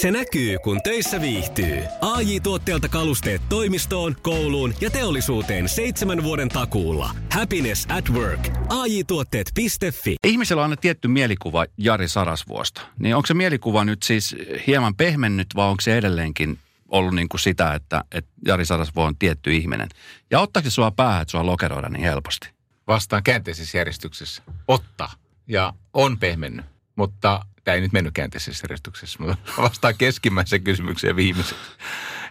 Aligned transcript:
Se 0.00 0.10
näkyy, 0.10 0.58
kun 0.58 0.82
töissä 0.82 1.20
viihtyy. 1.20 1.82
ai 2.00 2.40
tuotteelta 2.40 2.88
kalusteet 2.88 3.42
toimistoon, 3.48 4.16
kouluun 4.22 4.74
ja 4.80 4.90
teollisuuteen 4.90 5.68
seitsemän 5.68 6.22
vuoden 6.22 6.48
takuulla. 6.48 7.10
Happiness 7.32 7.86
at 7.90 8.10
work. 8.10 8.48
ai 8.68 9.04
tuotteetfi 9.04 10.16
Ihmisellä 10.24 10.60
on 10.60 10.64
aina 10.64 10.76
tietty 10.76 11.08
mielikuva 11.08 11.66
Jari 11.76 12.08
Sarasvuosta. 12.08 12.80
Niin 12.98 13.16
onko 13.16 13.26
se 13.26 13.34
mielikuva 13.34 13.84
nyt 13.84 14.02
siis 14.02 14.36
hieman 14.66 14.94
pehmennyt 14.94 15.46
vai 15.56 15.68
onko 15.68 15.80
se 15.80 15.98
edelleenkin 15.98 16.58
ollut 16.88 17.14
niin 17.14 17.28
kuin 17.28 17.40
sitä, 17.40 17.74
että, 17.74 18.04
että 18.12 18.30
Jari 18.46 18.64
Sarasvuo 18.64 19.04
on 19.04 19.16
tietty 19.16 19.54
ihminen? 19.54 19.88
Ja 20.30 20.40
ottaako 20.40 20.70
se 20.70 20.74
sua 20.74 20.90
päähän, 20.90 21.22
että 21.22 21.32
sua 21.32 21.46
lokeroida 21.46 21.88
niin 21.88 22.04
helposti? 22.04 22.48
Vastaan 22.86 23.22
käänteisessä 23.22 23.78
järjestyksessä. 23.78 24.42
Ottaa. 24.68 25.12
Ja 25.48 25.72
on 25.92 26.18
pehmennyt. 26.18 26.77
Mutta 26.98 27.46
tämä 27.64 27.74
ei 27.74 27.80
nyt 27.80 27.92
mennyt 27.92 28.14
käänteisessä 28.14 28.64
järjestyksessä, 28.64 29.18
mutta 29.20 29.52
vastaan 29.62 29.94
keskimmäisen 29.98 30.64
kysymykseen 30.64 31.16
viimeiseksi. 31.16 31.64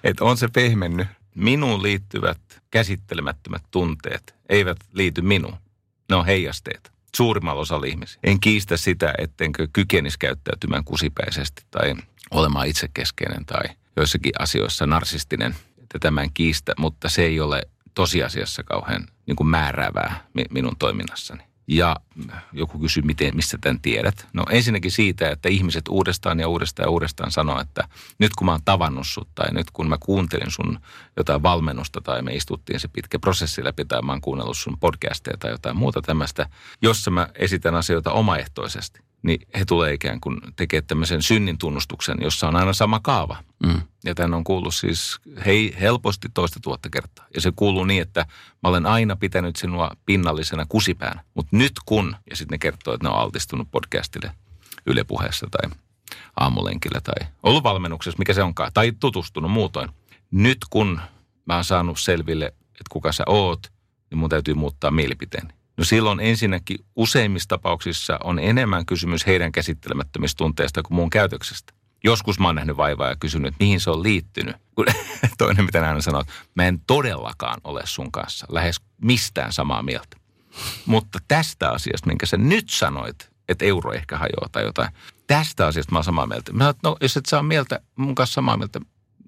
Että 0.04 0.26
on 0.26 0.38
se 0.38 0.48
pehmennyt. 0.48 1.08
Minuun 1.36 1.84
liittyvät 1.84 2.40
käsittelemättömät 2.72 3.64
tunteet 3.72 4.36
eivät 4.50 4.78
liity 4.94 5.22
minuun. 5.22 5.58
Ne 6.10 6.16
on 6.16 6.26
heijasteet 6.26 6.92
suurimmalla 7.16 7.62
osalla 7.62 7.86
ihmisiä. 7.86 8.20
En 8.24 8.40
kiistä 8.40 8.78
sitä, 8.78 9.14
ettenkö 9.18 9.68
kykenisi 9.74 10.20
käyttäytymään 10.20 10.84
kusipäisesti 10.84 11.64
tai 11.72 11.96
olemaan 12.32 12.68
itsekeskeinen 12.68 13.46
tai 13.46 13.64
joissakin 13.96 14.32
asioissa 14.40 14.88
narsistinen. 14.88 15.56
Että 15.78 16.00
tämän 16.00 16.34
kiistä, 16.34 16.74
mutta 16.78 17.10
se 17.10 17.22
ei 17.22 17.40
ole 17.40 17.62
tosiasiassa 17.94 18.64
kauhean 18.64 19.08
niin 19.26 19.36
kuin 19.36 19.48
määräävää 19.48 20.28
minun 20.50 20.76
toiminnassani. 20.80 21.44
Ja 21.68 21.96
joku 22.54 22.80
kysyy, 22.80 23.04
miten, 23.04 23.36
mistä 23.36 23.58
tämän 23.62 23.82
tiedät? 23.82 24.28
No 24.34 24.46
ensinnäkin 24.50 24.92
siitä, 24.92 25.30
että 25.30 25.50
ihmiset 25.50 25.88
uudestaan 25.88 26.40
ja 26.40 26.48
uudestaan 26.48 26.88
ja 26.88 26.90
uudestaan 26.90 27.32
sanoo, 27.32 27.62
että 27.62 27.88
nyt 28.20 28.36
kun 28.36 28.46
mä 28.46 28.52
oon 28.52 28.62
tavannut 28.66 29.08
sut 29.08 29.30
tai 29.36 29.54
nyt 29.54 29.72
kun 29.72 29.90
mä 29.90 29.98
kuuntelin 30.00 30.52
sun 30.52 30.80
jotain 31.18 31.44
valmennusta 31.44 32.02
tai 32.02 32.22
me 32.22 32.36
istuttiin 32.36 32.80
se 32.80 32.88
pitkä 32.88 33.20
prosessi 33.20 33.64
läpi 33.64 33.86
tai 33.86 34.02
mä 34.02 34.12
oon 34.12 34.22
kuunnellut 34.22 34.58
sun 34.58 34.80
podcasteja 34.80 35.38
tai 35.38 35.52
jotain 35.52 35.78
muuta 35.78 36.02
tämmöistä, 36.02 36.50
jossa 36.82 37.12
mä 37.12 37.28
esitän 37.36 37.76
asioita 37.76 38.12
omaehtoisesti 38.12 39.07
niin 39.28 39.48
he 39.60 39.66
tulee 39.66 39.94
ikään 39.94 40.22
kuin 40.22 40.42
tekemään 40.56 40.88
tämmöisen 40.88 41.22
synnin 41.22 41.58
tunnustuksen, 41.58 42.18
jossa 42.22 42.48
on 42.48 42.56
aina 42.56 42.74
sama 42.74 43.00
kaava. 43.00 43.38
Mm. 43.66 43.82
Ja 44.06 44.16
tämän 44.16 44.34
on 44.34 44.44
kuullut 44.44 44.76
siis 44.76 45.20
hei, 45.46 45.76
helposti 45.80 46.28
toista 46.34 46.60
tuhatta 46.60 46.90
kertaa. 46.90 47.26
Ja 47.36 47.42
se 47.42 47.52
kuuluu 47.56 47.86
niin, 47.86 48.02
että 48.02 48.26
mä 48.64 48.70
olen 48.70 48.86
aina 48.86 49.16
pitänyt 49.16 49.56
sinua 49.56 49.92
pinnallisena 50.06 50.66
kusipäänä. 50.70 51.24
Mutta 51.34 51.58
nyt 51.58 51.74
kun, 51.86 52.16
ja 52.30 52.36
sitten 52.36 52.56
ne 52.56 52.58
kertoo, 52.58 52.94
että 52.94 53.08
ne 53.08 53.14
on 53.14 53.20
altistunut 53.20 53.68
podcastille 53.72 54.32
Yle 54.86 55.04
Puheessa 55.04 55.48
tai 55.52 55.72
aamulenkillä 56.38 57.02
tai 57.02 57.28
ollut 57.44 57.64
valmennuksessa, 57.64 58.20
mikä 58.20 58.34
se 58.34 58.44
onkaan, 58.44 58.72
tai 58.74 58.92
tutustunut 59.00 59.52
muutoin. 59.52 59.90
Nyt 60.32 60.58
kun 60.70 61.02
mä 61.46 61.56
oon 61.56 61.64
saanut 61.64 62.00
selville, 62.00 62.46
että 62.46 62.90
kuka 62.90 63.12
sä 63.12 63.24
oot, 63.28 63.72
niin 64.10 64.18
mun 64.18 64.30
täytyy 64.30 64.54
muuttaa 64.54 64.92
mielipiteeni. 64.92 65.57
No 65.78 65.84
silloin 65.84 66.20
ensinnäkin 66.20 66.78
useimmissa 66.96 67.50
tapauksissa 67.50 68.20
on 68.24 68.40
enemmän 68.40 68.86
kysymys 68.86 69.28
heidän 69.28 69.52
käsittelemättömistä 69.52 70.38
tunteista 70.38 70.84
kuin 70.84 70.96
muun 70.96 71.10
käytöksestä. 71.10 71.74
Joskus 72.04 72.40
mä 72.40 72.48
oon 72.48 72.56
nähnyt 72.56 72.78
vaivaa 72.78 73.10
ja 73.10 73.16
kysynyt, 73.16 73.48
että 73.48 73.64
mihin 73.64 73.80
se 73.80 73.90
on 73.90 74.04
liittynyt. 74.04 74.56
Toinen, 75.38 75.66
mitä 75.66 75.86
hän 75.86 76.02
sanoo, 76.02 76.22
että 76.22 76.34
mä 76.56 76.66
en 76.66 76.82
todellakaan 76.88 77.62
ole 77.64 77.82
sun 77.86 78.12
kanssa 78.12 78.46
lähes 78.50 78.82
mistään 79.02 79.54
samaa 79.54 79.84
mieltä. 79.84 80.18
Mutta 80.86 81.20
tästä 81.28 81.72
asiasta, 81.72 82.08
minkä 82.08 82.26
sä 82.26 82.38
nyt 82.38 82.70
sanoit, 82.70 83.30
että 83.50 83.66
euro 83.66 83.94
ehkä 83.94 84.18
hajoaa 84.18 84.50
tai 84.52 84.64
jotain, 84.64 84.90
tästä 85.28 85.68
asiasta 85.68 85.92
mä 85.92 85.98
oon 85.98 86.04
samaa 86.04 86.28
mieltä. 86.28 86.54
Mä 86.54 86.60
sanoin, 86.60 86.76
no 86.84 86.98
jos 87.02 87.18
et 87.18 87.26
saa 87.26 87.44
mieltä 87.44 87.80
mun 87.96 88.16
kanssa 88.16 88.34
samaa 88.34 88.58
mieltä 88.58 88.80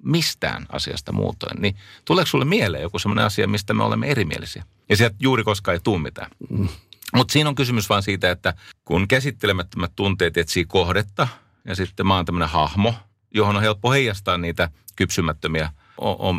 mistään 0.04 0.66
asiasta 0.70 1.12
muutoin, 1.12 1.62
niin 1.62 1.76
tuleeko 2.06 2.28
sulle 2.28 2.46
mieleen 2.46 2.84
joku 2.84 3.00
sellainen 3.00 3.26
asia, 3.26 3.48
mistä 3.48 3.74
me 3.74 3.84
olemme 3.84 4.08
erimielisiä? 4.08 4.64
Ja 4.90 4.98
sieltä 4.98 5.16
juuri 5.20 5.44
koskaan 5.44 5.74
ei 5.74 5.80
tule 5.84 6.02
mitään. 6.02 6.32
Mm. 6.50 6.68
Mutta 7.16 7.32
siinä 7.32 7.50
on 7.50 7.56
kysymys 7.56 7.90
vaan 7.90 8.04
siitä, 8.04 8.32
että 8.32 8.54
kun 8.86 9.08
käsittelemättömät 9.08 9.92
tunteet 9.96 10.38
etsii 10.38 10.66
kohdetta, 10.66 11.28
ja 11.66 11.76
sitten 11.76 12.08
mä 12.08 12.16
oon 12.16 12.26
tämmöinen 12.26 12.50
hahmo, 12.50 12.94
johon 13.32 13.56
on 13.56 13.62
helppo 13.62 13.92
heijastaa 13.92 14.38
niitä 14.38 14.70
kypsymättömiä 14.96 15.72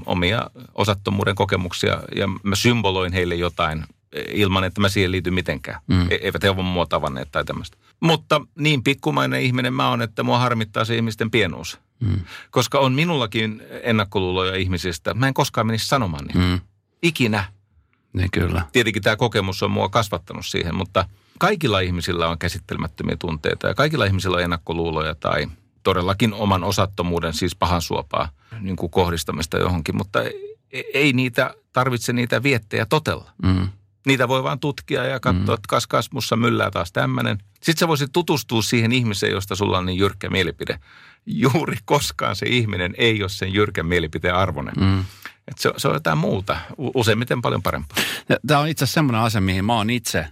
omia 0.07 0.51
osattomuuden 0.75 1.34
kokemuksia, 1.34 2.03
ja 2.17 2.27
mä 2.43 2.57
symboloin 2.57 3.13
heille 3.13 3.34
jotain 3.34 3.84
ilman, 4.12 4.65
että 4.65 4.81
mä 4.81 4.88
siihen 4.88 5.12
liity 5.12 5.31
mitenkään. 5.31 5.81
Mm. 5.87 6.06
E- 6.10 6.15
eivät 6.15 6.43
he 6.43 6.50
ole 6.50 6.62
mua 6.62 6.87
tavanneet 6.87 7.28
tai 7.32 7.44
tämmöistä. 7.44 7.76
Mutta 8.00 8.41
niin 8.59 8.82
pikkumainen 8.82 9.43
ihminen 9.43 9.75
mä 9.75 9.88
oon, 9.88 10.03
että 10.03 10.22
mua 10.22 10.38
harmittaa 10.38 10.84
se 10.84 10.97
ihmisten 10.97 11.31
pienuus. 11.31 11.81
Mm. 12.00 12.21
Koska 12.50 12.78
on 12.78 12.93
minullakin 12.93 13.62
ennakkoluuloja 13.82 14.56
ihmisistä. 14.56 15.15
Mä 15.15 15.28
en 15.28 15.34
koskaan 15.34 15.66
menisi 15.66 15.87
sanomaan 15.87 16.25
niitä. 16.25 16.38
Mm. 16.38 16.60
Ikinä. 17.03 17.44
Niin 18.12 18.31
kyllä. 18.31 18.66
Tietenkin 18.72 19.03
tämä 19.03 19.16
kokemus 19.16 19.62
on 19.62 19.71
mua 19.71 19.88
kasvattanut 19.88 20.47
siihen, 20.47 20.75
mutta 20.75 21.04
kaikilla 21.38 21.81
ihmisillä 21.81 22.28
on 22.28 22.38
käsittelemättömiä 22.38 23.16
tunteita 23.19 23.69
ja 23.69 23.75
kaikilla 23.75 24.04
ihmisillä 24.04 24.37
on 24.37 24.42
ennakkoluuloja 24.42 25.15
tai 25.15 25.47
todellakin 25.82 26.34
oman 26.34 26.65
osattomuuden, 26.65 27.32
siis 27.32 27.56
pahan 27.56 27.82
suopaa, 27.82 28.28
niin 28.60 28.77
kuin 28.77 28.91
kohdistamista 28.91 29.59
johonkin, 29.59 29.97
mutta 29.97 30.19
ei 30.94 31.12
niitä, 31.12 31.54
tarvitse 31.72 32.12
niitä 32.12 32.42
viettejä 32.42 32.87
totella. 32.87 33.31
Mm. 33.42 33.69
Niitä 34.06 34.28
voi 34.28 34.43
vaan 34.43 34.61
tutkia 34.61 35.05
ja 35.05 35.21
katsoa, 35.21 35.47
mm. 35.47 35.55
että 35.55 35.69
kas 35.69 35.87
kas, 35.87 36.12
mussa 36.12 36.37
myllää 36.37 36.71
taas 36.71 36.93
tämmöinen. 36.93 37.38
Sitten 37.55 37.77
sä 37.77 37.88
voisit 37.88 38.11
tutustua 38.12 38.62
siihen 38.62 38.93
ihmiseen, 38.93 39.33
josta 39.33 39.56
sulla 39.56 39.78
on 39.78 39.87
niin 39.87 39.99
jyrkkä 39.99 40.31
mielipide. 40.31 40.81
Juuri 41.27 41.77
koskaan 41.84 42.37
se 42.37 42.47
ihminen 42.47 42.94
ei 42.99 43.22
ole 43.22 43.28
sen 43.28 43.53
jyrkän 43.53 43.87
mielipiteen 43.87 44.34
arvoinen. 44.34 44.75
Mm. 44.81 45.05
Et 45.49 45.59
se, 45.59 45.72
se 45.77 45.89
on 45.89 45.94
jotain 45.94 46.19
muuta, 46.19 46.56
useimmiten 46.77 47.43
paljon 47.43 47.62
parempaa. 47.62 47.97
Tämä 48.47 48.60
on 48.60 48.69
itse 48.69 48.84
asiassa 48.84 48.94
semmoinen 48.94 49.22
asia, 49.22 49.41
mihin 49.41 49.65
mä 49.65 49.75
oon 49.75 49.91
itse, 49.91 50.19
äh, 50.19 50.28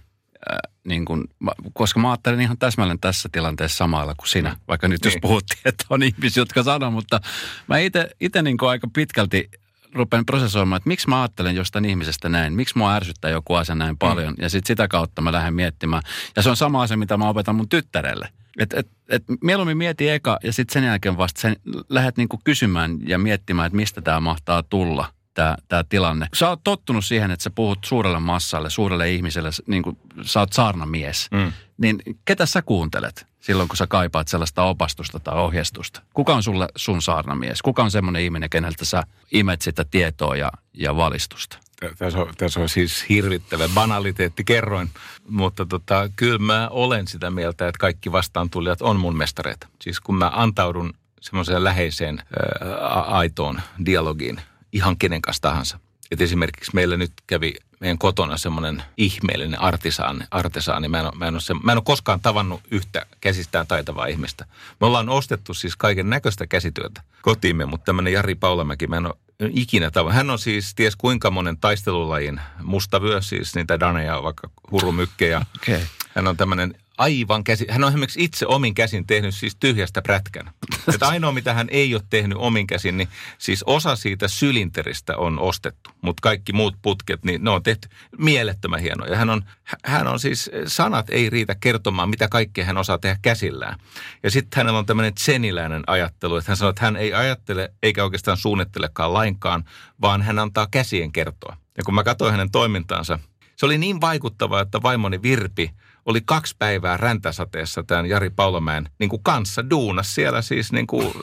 niin 0.83 1.05
kun, 1.05 1.27
koska 1.73 1.99
mä 1.99 2.11
ajattelen 2.11 2.41
ihan 2.41 2.57
täsmälleen 2.57 2.99
tässä 2.99 3.29
tilanteessa 3.31 3.77
samalla 3.77 4.15
kuin 4.15 4.27
sinä, 4.27 4.57
vaikka 4.67 4.87
nyt 4.87 5.01
niin. 5.03 5.13
jos 5.13 5.21
puhuttiin, 5.21 5.61
että 5.65 5.85
on 5.89 6.03
ihmisiä, 6.03 6.41
jotka 6.41 6.63
sanoo, 6.63 6.91
mutta 6.91 7.21
mä 7.67 7.77
itse 8.19 8.41
niin 8.41 8.57
aika 8.69 8.87
pitkälti 8.93 9.49
rupean 9.93 10.25
prosessoimaan, 10.25 10.77
että 10.77 10.87
miksi 10.87 11.09
mä 11.09 11.21
ajattelen 11.21 11.55
jostain 11.55 11.85
ihmisestä 11.85 12.29
näin, 12.29 12.53
miksi 12.53 12.77
mua 12.77 12.93
ärsyttää 12.93 13.31
joku 13.31 13.55
asia 13.55 13.75
näin 13.75 13.97
paljon, 13.97 14.33
mm. 14.33 14.43
ja 14.43 14.49
sitten 14.49 14.67
sitä 14.67 14.87
kautta 14.87 15.21
mä 15.21 15.31
lähden 15.31 15.53
miettimään. 15.53 16.03
Ja 16.35 16.41
se 16.41 16.49
on 16.49 16.57
sama 16.57 16.81
asia, 16.81 16.97
mitä 16.97 17.17
mä 17.17 17.29
opetan 17.29 17.55
mun 17.55 17.69
tyttärelle. 17.69 18.29
Et, 18.59 18.73
et, 18.73 18.87
et 19.09 19.23
mieluummin 19.41 19.77
mieti 19.77 20.09
eka 20.09 20.39
ja 20.43 20.53
sitten 20.53 20.73
sen 20.73 20.83
jälkeen 20.83 21.17
vasta 21.17 21.41
sen 21.41 21.55
lähdet 21.89 22.17
niinku 22.17 22.39
kysymään 22.43 22.97
ja 23.07 23.19
miettimään, 23.19 23.65
että 23.65 23.75
mistä 23.75 24.01
tämä 24.01 24.19
mahtaa 24.19 24.63
tulla 24.63 25.13
tämä, 25.33 25.55
tämä 25.67 25.83
tilanne. 25.89 26.27
Sä 26.33 26.49
oot 26.49 26.63
tottunut 26.63 27.05
siihen, 27.05 27.31
että 27.31 27.43
sä 27.43 27.49
puhut 27.49 27.79
suurelle 27.85 28.19
massalle, 28.19 28.69
suurelle 28.69 29.11
ihmiselle, 29.11 29.49
niin 29.67 29.83
kuin 29.83 29.97
sä 30.21 30.39
oot 30.39 30.53
saarnamies. 30.53 31.27
Mm. 31.31 31.51
Niin 31.81 31.99
ketä 32.25 32.45
sä 32.45 32.61
kuuntelet 32.61 33.25
silloin, 33.39 33.69
kun 33.69 33.77
sä 33.77 33.87
kaipaat 33.87 34.27
sellaista 34.27 34.63
opastusta 34.63 35.19
tai 35.19 35.35
ohjeistusta? 35.35 36.01
Kuka 36.13 36.35
on 36.35 36.43
sulle 36.43 36.67
sun 36.75 37.01
saarnamies? 37.01 37.61
Kuka 37.61 37.83
on 37.83 37.91
semmoinen 37.91 38.21
ihminen, 38.21 38.49
keneltä 38.49 38.85
sä 38.85 39.03
imet 39.31 39.61
sitä 39.61 39.85
tietoa 39.91 40.35
ja, 40.35 40.51
ja 40.73 40.95
valistusta? 40.95 41.57
Tässä 41.97 42.19
on, 42.19 42.33
tässä 42.37 42.59
on 42.59 42.69
siis 42.69 43.09
hirvittävä 43.09 43.69
banaliteetti, 43.73 44.43
kerroin. 44.43 44.89
Mutta 45.29 45.65
tota, 45.65 46.09
kyllä 46.15 46.37
mä 46.37 46.67
olen 46.71 47.07
sitä 47.07 47.31
mieltä, 47.31 47.67
että 47.67 47.79
kaikki 47.79 48.11
vastaantulijat 48.11 48.81
on 48.81 48.99
mun 48.99 49.17
mestareita. 49.17 49.67
Siis 49.81 49.99
kun 49.99 50.15
mä 50.15 50.31
antaudun 50.35 50.93
semmoiseen 51.21 51.63
läheiseen 51.63 52.19
ää, 52.19 53.01
aitoon 53.01 53.61
dialogiin 53.85 54.41
ihan 54.73 54.97
kenen 54.97 55.21
kanssa 55.21 55.41
tahansa. 55.41 55.79
Et 56.11 56.21
esimerkiksi 56.21 56.71
meillä 56.73 56.97
nyt 56.97 57.11
kävi 57.27 57.55
meidän 57.79 57.97
kotona 57.97 58.37
semmoinen 58.37 58.83
ihmeellinen 58.97 59.61
artisaani. 59.61 60.25
artisaani. 60.31 60.87
Mä, 60.87 60.99
en 60.99 61.05
ole, 61.05 61.15
mä, 61.15 61.27
en 61.27 61.33
ole 61.33 61.41
se, 61.41 61.53
mä 61.53 61.71
en 61.71 61.77
ole 61.77 61.83
koskaan 61.85 62.19
tavannut 62.19 62.61
yhtä 62.71 63.05
käsistään 63.21 63.67
taitavaa 63.67 64.05
ihmistä. 64.05 64.45
Me 64.81 64.87
ollaan 64.87 65.09
ostettu 65.09 65.53
siis 65.53 65.75
kaiken 65.75 66.09
näköistä 66.09 66.47
käsityötä 66.47 67.01
kotiimme, 67.21 67.65
mutta 67.65 67.85
tämmöinen 67.85 68.13
Jari 68.13 68.35
Paulamäki, 68.35 68.87
mä 68.87 68.97
en 68.97 69.05
ole 69.05 69.15
ikinä 69.49 69.91
tavannut. 69.91 70.15
Hän 70.15 70.29
on 70.29 70.39
siis 70.39 70.75
ties 70.75 70.95
kuinka 70.95 71.31
monen 71.31 71.57
taistelulajin 71.57 72.41
mustavyö, 72.63 73.21
siis 73.21 73.55
niitä 73.55 73.79
daneja, 73.79 74.23
vaikka 74.23 74.49
hurumykkejä. 74.71 75.45
Okay. 75.61 75.81
Hän 76.15 76.27
on 76.27 76.37
tämmöinen 76.37 76.75
aivan 76.99 77.43
käsi. 77.43 77.65
Hän 77.69 77.83
on 77.83 77.89
esimerkiksi 77.89 78.23
itse 78.23 78.45
omin 78.47 78.75
käsin 78.75 79.07
tehnyt 79.07 79.35
siis 79.35 79.55
tyhjästä 79.55 80.01
prätkän. 80.01 80.51
Että 80.93 81.07
ainoa, 81.07 81.31
mitä 81.31 81.53
hän 81.53 81.67
ei 81.71 81.95
ole 81.95 82.01
tehnyt 82.09 82.37
omin 82.41 82.67
käsin, 82.67 82.97
niin 82.97 83.07
siis 83.37 83.63
osa 83.63 83.95
siitä 83.95 84.27
sylinteristä 84.27 85.17
on 85.17 85.39
ostettu. 85.39 85.89
Mutta 86.01 86.21
kaikki 86.21 86.53
muut 86.53 86.75
putket, 86.81 87.23
niin 87.23 87.43
ne 87.43 87.49
on 87.49 87.63
tehty 87.63 87.89
mielettömän 88.17 88.79
hienoja. 88.79 89.15
Hän 89.15 89.29
on, 89.29 89.43
hän 89.85 90.07
on 90.07 90.19
siis, 90.19 90.51
sanat 90.67 91.09
ei 91.09 91.29
riitä 91.29 91.55
kertomaan, 91.55 92.09
mitä 92.09 92.27
kaikkea 92.27 92.65
hän 92.65 92.77
osaa 92.77 92.97
tehdä 92.97 93.17
käsillään. 93.21 93.79
Ja 94.23 94.31
sitten 94.31 94.57
hänellä 94.57 94.79
on 94.79 94.85
tämmöinen 94.85 95.13
tseniläinen 95.13 95.83
ajattelu, 95.87 96.35
että 96.35 96.51
hän 96.51 96.57
sanoo, 96.57 96.69
että 96.69 96.85
hän 96.85 96.97
ei 96.97 97.13
ajattele 97.13 97.73
eikä 97.83 98.03
oikeastaan 98.03 98.37
suunnittelekaan 98.37 99.13
lainkaan, 99.13 99.63
vaan 100.01 100.21
hän 100.21 100.39
antaa 100.39 100.67
käsien 100.71 101.11
kertoa. 101.11 101.57
Ja 101.77 101.83
kun 101.83 101.95
mä 101.95 102.03
katsoin 102.03 102.31
hänen 102.31 102.51
toimintaansa, 102.51 103.19
se 103.55 103.65
oli 103.65 103.77
niin 103.77 104.01
vaikuttavaa, 104.01 104.61
että 104.61 104.81
vaimoni 104.81 105.21
Virpi– 105.21 105.71
oli 106.09 106.21
kaksi 106.25 106.55
päivää 106.59 106.97
räntäsateessa 106.97 107.83
tämän 107.83 108.05
Jari 108.05 108.29
Paulamäen 108.29 108.89
niin 108.99 109.09
kuin 109.09 109.23
kanssa 109.23 109.69
duunas 109.69 110.15
siellä 110.15 110.41
siis 110.41 110.71
niin 110.71 110.87
kuin 110.87 111.13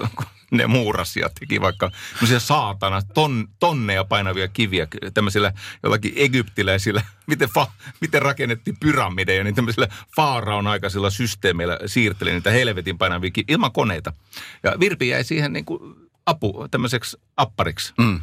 ne 0.50 0.66
muurasi 0.66 1.20
ja 1.20 1.30
teki 1.40 1.60
vaikka 1.60 1.90
saatana 2.38 3.02
ton, 3.02 3.48
tonneja 3.58 4.04
painavia 4.04 4.48
kiviä 4.48 4.86
tämmöisillä 5.14 5.52
jollakin 5.82 6.12
egyptiläisillä, 6.16 7.02
miten, 7.26 7.48
fa, 7.48 7.66
miten 8.00 8.22
rakennettiin 8.22 8.76
pyramideja, 8.80 9.44
niin 9.44 9.54
tämmöisillä 9.54 9.88
faaraon 10.16 10.66
aikaisilla 10.66 11.10
systeemeillä 11.10 11.78
siirteli 11.86 12.32
niitä 12.32 12.50
helvetin 12.50 12.98
painavia 12.98 13.30
kiviä 13.30 13.54
ilman 13.54 13.72
koneita. 13.72 14.12
Ja 14.62 14.76
Virpi 14.80 15.08
jäi 15.08 15.24
siihen 15.24 15.52
niin 15.52 15.64
kuin 15.64 15.94
apu, 16.26 16.68
tämmöiseksi 16.70 17.16
appariksi. 17.36 17.92
Mm 17.98 18.20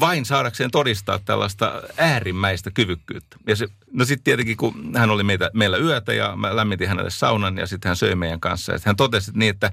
vain 0.00 0.24
saadakseen 0.24 0.70
todistaa 0.70 1.18
tällaista 1.18 1.82
äärimmäistä 1.96 2.70
kyvykkyyttä. 2.70 3.36
Ja 3.46 3.56
se, 3.56 3.68
no 3.92 4.04
sitten 4.04 4.24
tietenkin, 4.24 4.56
kun 4.56 4.92
hän 4.96 5.10
oli 5.10 5.22
meitä, 5.22 5.50
meillä 5.54 5.76
yötä 5.76 6.12
ja 6.12 6.36
mä 6.36 6.56
lämmitin 6.56 6.88
hänelle 6.88 7.10
saunan 7.10 7.58
ja 7.58 7.66
sitten 7.66 7.88
hän 7.88 7.96
söi 7.96 8.14
meidän 8.14 8.40
kanssa. 8.40 8.74
Että 8.74 8.88
hän 8.88 8.96
totesi 8.96 9.30
niin, 9.34 9.50
että 9.50 9.72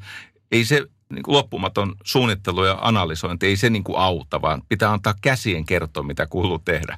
ei 0.51 0.65
se 0.65 0.85
niin 1.09 1.23
kuin 1.23 1.35
loppumaton 1.35 1.95
suunnittelu 2.03 2.65
ja 2.65 2.77
analysointi, 2.81 3.45
ei 3.45 3.57
se 3.57 3.69
niin 3.69 3.83
kuin 3.83 3.97
auta, 3.97 4.41
vaan 4.41 4.61
pitää 4.69 4.91
antaa 4.91 5.13
käsien 5.21 5.65
kertoa, 5.65 6.03
mitä 6.03 6.27
kuuluu 6.27 6.59
tehdä. 6.59 6.97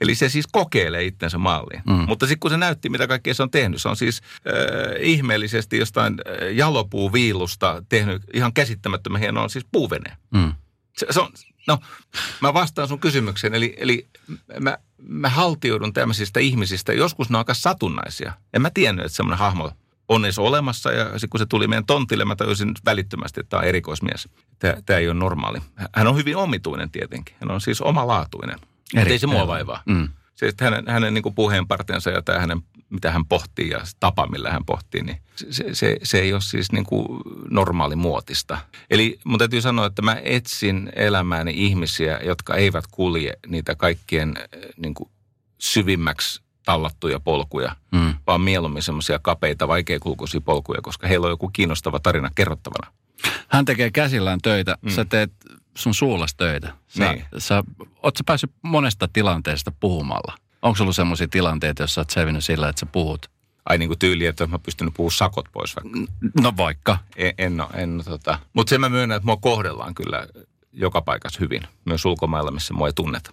Eli 0.00 0.14
se 0.14 0.28
siis 0.28 0.46
kokeilee 0.52 1.04
itsensä 1.04 1.38
maaliin. 1.38 1.82
Mm. 1.86 1.94
Mutta 1.94 2.26
sitten 2.26 2.40
kun 2.40 2.50
se 2.50 2.56
näytti, 2.56 2.88
mitä 2.88 3.06
kaikkea 3.06 3.34
se 3.34 3.42
on 3.42 3.50
tehnyt, 3.50 3.82
se 3.82 3.88
on 3.88 3.96
siis 3.96 4.20
äh, 4.22 4.52
ihmeellisesti 5.00 5.78
jostain 5.78 6.14
äh, 6.14 6.56
jalopuuviilusta 6.56 7.82
tehnyt 7.88 8.22
ihan 8.34 8.52
käsittämättömän 8.52 9.20
hienoa 9.20 9.48
siis 9.48 9.66
puuveneen. 9.72 10.16
Mm. 10.30 10.52
Se, 10.98 11.06
se 11.10 11.20
on, 11.20 11.32
no, 11.66 11.78
mä 12.40 12.54
vastaan 12.54 12.88
sun 12.88 13.00
kysymykseen. 13.00 13.54
Eli, 13.54 13.74
eli 13.78 14.08
mä, 14.60 14.78
mä 15.02 15.28
haltiudun 15.28 15.92
tämmöisistä 15.92 16.40
ihmisistä. 16.40 16.92
Joskus 16.92 17.30
ne 17.30 17.36
on 17.36 17.40
aika 17.40 17.54
satunnaisia. 17.54 18.32
En 18.54 18.62
mä 18.62 18.70
tiennyt, 18.70 19.04
että 19.04 19.16
semmoinen 19.16 19.38
hahmo 19.38 19.70
on 20.08 20.24
edes 20.24 20.38
olemassa. 20.38 20.92
Ja 20.92 21.04
sitten 21.04 21.30
kun 21.30 21.40
se 21.40 21.46
tuli 21.46 21.68
meidän 21.68 21.86
tontille, 21.86 22.24
mä 22.24 22.36
tajusin 22.36 22.74
välittömästi, 22.84 23.40
että 23.40 23.50
tämä 23.50 23.60
on 23.60 23.68
erikoismies. 23.68 24.28
Tämä, 24.58 24.74
tämä 24.86 24.98
ei 24.98 25.08
ole 25.08 25.18
normaali. 25.18 25.58
Hän 25.94 26.06
on 26.06 26.16
hyvin 26.16 26.36
omituinen 26.36 26.90
tietenkin. 26.90 27.36
Hän 27.40 27.50
on 27.50 27.60
siis 27.60 27.80
omalaatuinen. 27.80 28.58
Eri, 28.94 29.12
ei 29.12 29.18
se 29.18 29.26
mua 29.26 29.46
vaivaa. 29.46 29.82
Mm. 29.86 30.08
Että 30.42 30.64
hänen, 30.64 30.84
hänen 30.88 31.14
niin 31.14 31.34
puheenpartensa 31.34 32.10
ja 32.10 32.22
tämä 32.22 32.38
hänen, 32.38 32.62
mitä 32.90 33.10
hän 33.10 33.26
pohtii 33.26 33.68
ja 33.68 33.80
tapa, 34.00 34.26
millä 34.26 34.50
hän 34.50 34.64
pohtii, 34.64 35.02
niin 35.02 35.18
se, 35.36 35.74
se, 35.74 35.96
se 36.02 36.20
ei 36.20 36.32
ole 36.32 36.40
siis 36.40 36.72
niin 36.72 36.84
kuin 36.84 37.06
normaali 37.50 37.96
muotista. 37.96 38.58
Eli 38.90 39.18
mun 39.24 39.38
täytyy 39.38 39.60
sanoa, 39.60 39.86
että 39.86 40.02
mä 40.02 40.16
etsin 40.24 40.92
elämääni 40.96 41.52
ihmisiä, 41.56 42.20
jotka 42.24 42.54
eivät 42.54 42.84
kulje 42.90 43.32
niitä 43.46 43.74
kaikkien 43.74 44.34
niin 44.76 44.94
kuin 44.94 45.10
syvimmäksi 45.58 46.42
tallattuja 46.64 47.20
polkuja, 47.20 47.76
mm. 47.92 48.14
vaan 48.26 48.40
mieluummin 48.40 48.82
semmoisia 48.82 49.18
kapeita, 49.18 49.68
vaikeakulkuisia 49.68 50.40
polkuja, 50.40 50.82
koska 50.82 51.08
heillä 51.08 51.24
on 51.24 51.30
joku 51.30 51.48
kiinnostava 51.48 52.00
tarina 52.00 52.30
kerrottavana. 52.34 52.92
Hän 53.48 53.64
tekee 53.64 53.90
käsillään 53.90 54.40
töitä. 54.42 54.78
Mm. 54.82 54.90
Sä 54.90 55.04
teet 55.04 55.32
sun 55.74 55.94
suulas 55.94 56.34
töitä. 56.34 56.72
Sä, 56.88 57.12
niin. 57.12 57.24
sä, 57.38 57.64
oot 58.02 58.16
sä 58.16 58.24
päässyt 58.26 58.50
monesta 58.62 59.08
tilanteesta 59.12 59.72
puhumalla? 59.80 60.34
Onko 60.62 60.78
ollut 60.82 60.96
sellaisia 60.96 61.28
tilanteita, 61.28 61.82
joissa 61.82 62.00
oot 62.00 62.10
selvinnyt 62.10 62.44
sillä, 62.44 62.68
että 62.68 62.80
sä 62.80 62.86
puhut? 62.86 63.30
Ai 63.64 63.78
niin 63.78 63.88
kuin 63.88 63.98
tyyli, 63.98 64.26
että 64.26 64.46
mä 64.46 64.58
pystynyt 64.58 64.94
puhumaan 64.94 65.16
sakot 65.16 65.46
pois 65.52 65.76
vaikka. 65.76 66.12
No 66.42 66.52
vaikka. 66.56 66.98
En, 67.16 67.34
en, 67.38 67.62
en 67.74 68.02
tota. 68.04 68.38
Mutta 68.52 68.70
sen 68.70 68.80
mä 68.80 68.88
myönnän, 68.88 69.16
että 69.16 69.26
mua 69.26 69.36
kohdellaan 69.36 69.94
kyllä 69.94 70.26
joka 70.72 71.02
paikassa 71.02 71.40
hyvin. 71.40 71.62
Myös 71.84 72.04
ulkomailla, 72.04 72.50
missä 72.50 72.74
mua 72.74 72.86
ei 72.86 72.92
tunneta. 72.92 73.30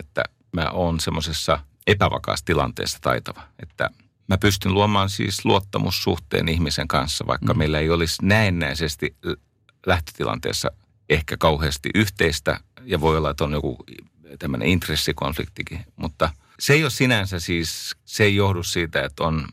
Että 0.00 0.24
mä 0.52 0.70
oon 0.70 1.00
semmoisessa 1.00 1.58
epävakaassa 1.86 2.44
tilanteessa 2.44 2.98
taitava. 3.00 3.42
Että 3.62 3.90
mä 4.28 4.38
pystyn 4.38 4.74
luomaan 4.74 5.10
siis 5.10 5.44
luottamussuhteen 5.44 6.48
ihmisen 6.48 6.88
kanssa, 6.88 7.26
vaikka 7.26 7.54
mm. 7.54 7.58
meillä 7.58 7.78
ei 7.78 7.90
olisi 7.90 8.26
näennäisesti 8.26 9.16
lähtötilanteessa 9.86 10.70
ehkä 11.08 11.36
kauheasti 11.36 11.90
yhteistä 11.94 12.60
ja 12.84 13.00
voi 13.00 13.16
olla, 13.16 13.30
että 13.30 13.44
on 13.44 13.52
joku 13.52 13.84
tämmöinen 14.38 14.68
intressikonfliktikin, 14.68 15.84
mutta 15.96 16.30
se 16.60 16.72
ei 16.72 16.82
ole 16.82 16.90
sinänsä 16.90 17.40
siis, 17.40 17.96
se 18.04 18.24
ei 18.24 18.36
johdu 18.36 18.62
siitä, 18.62 19.02
että 19.02 19.24
on 19.24 19.48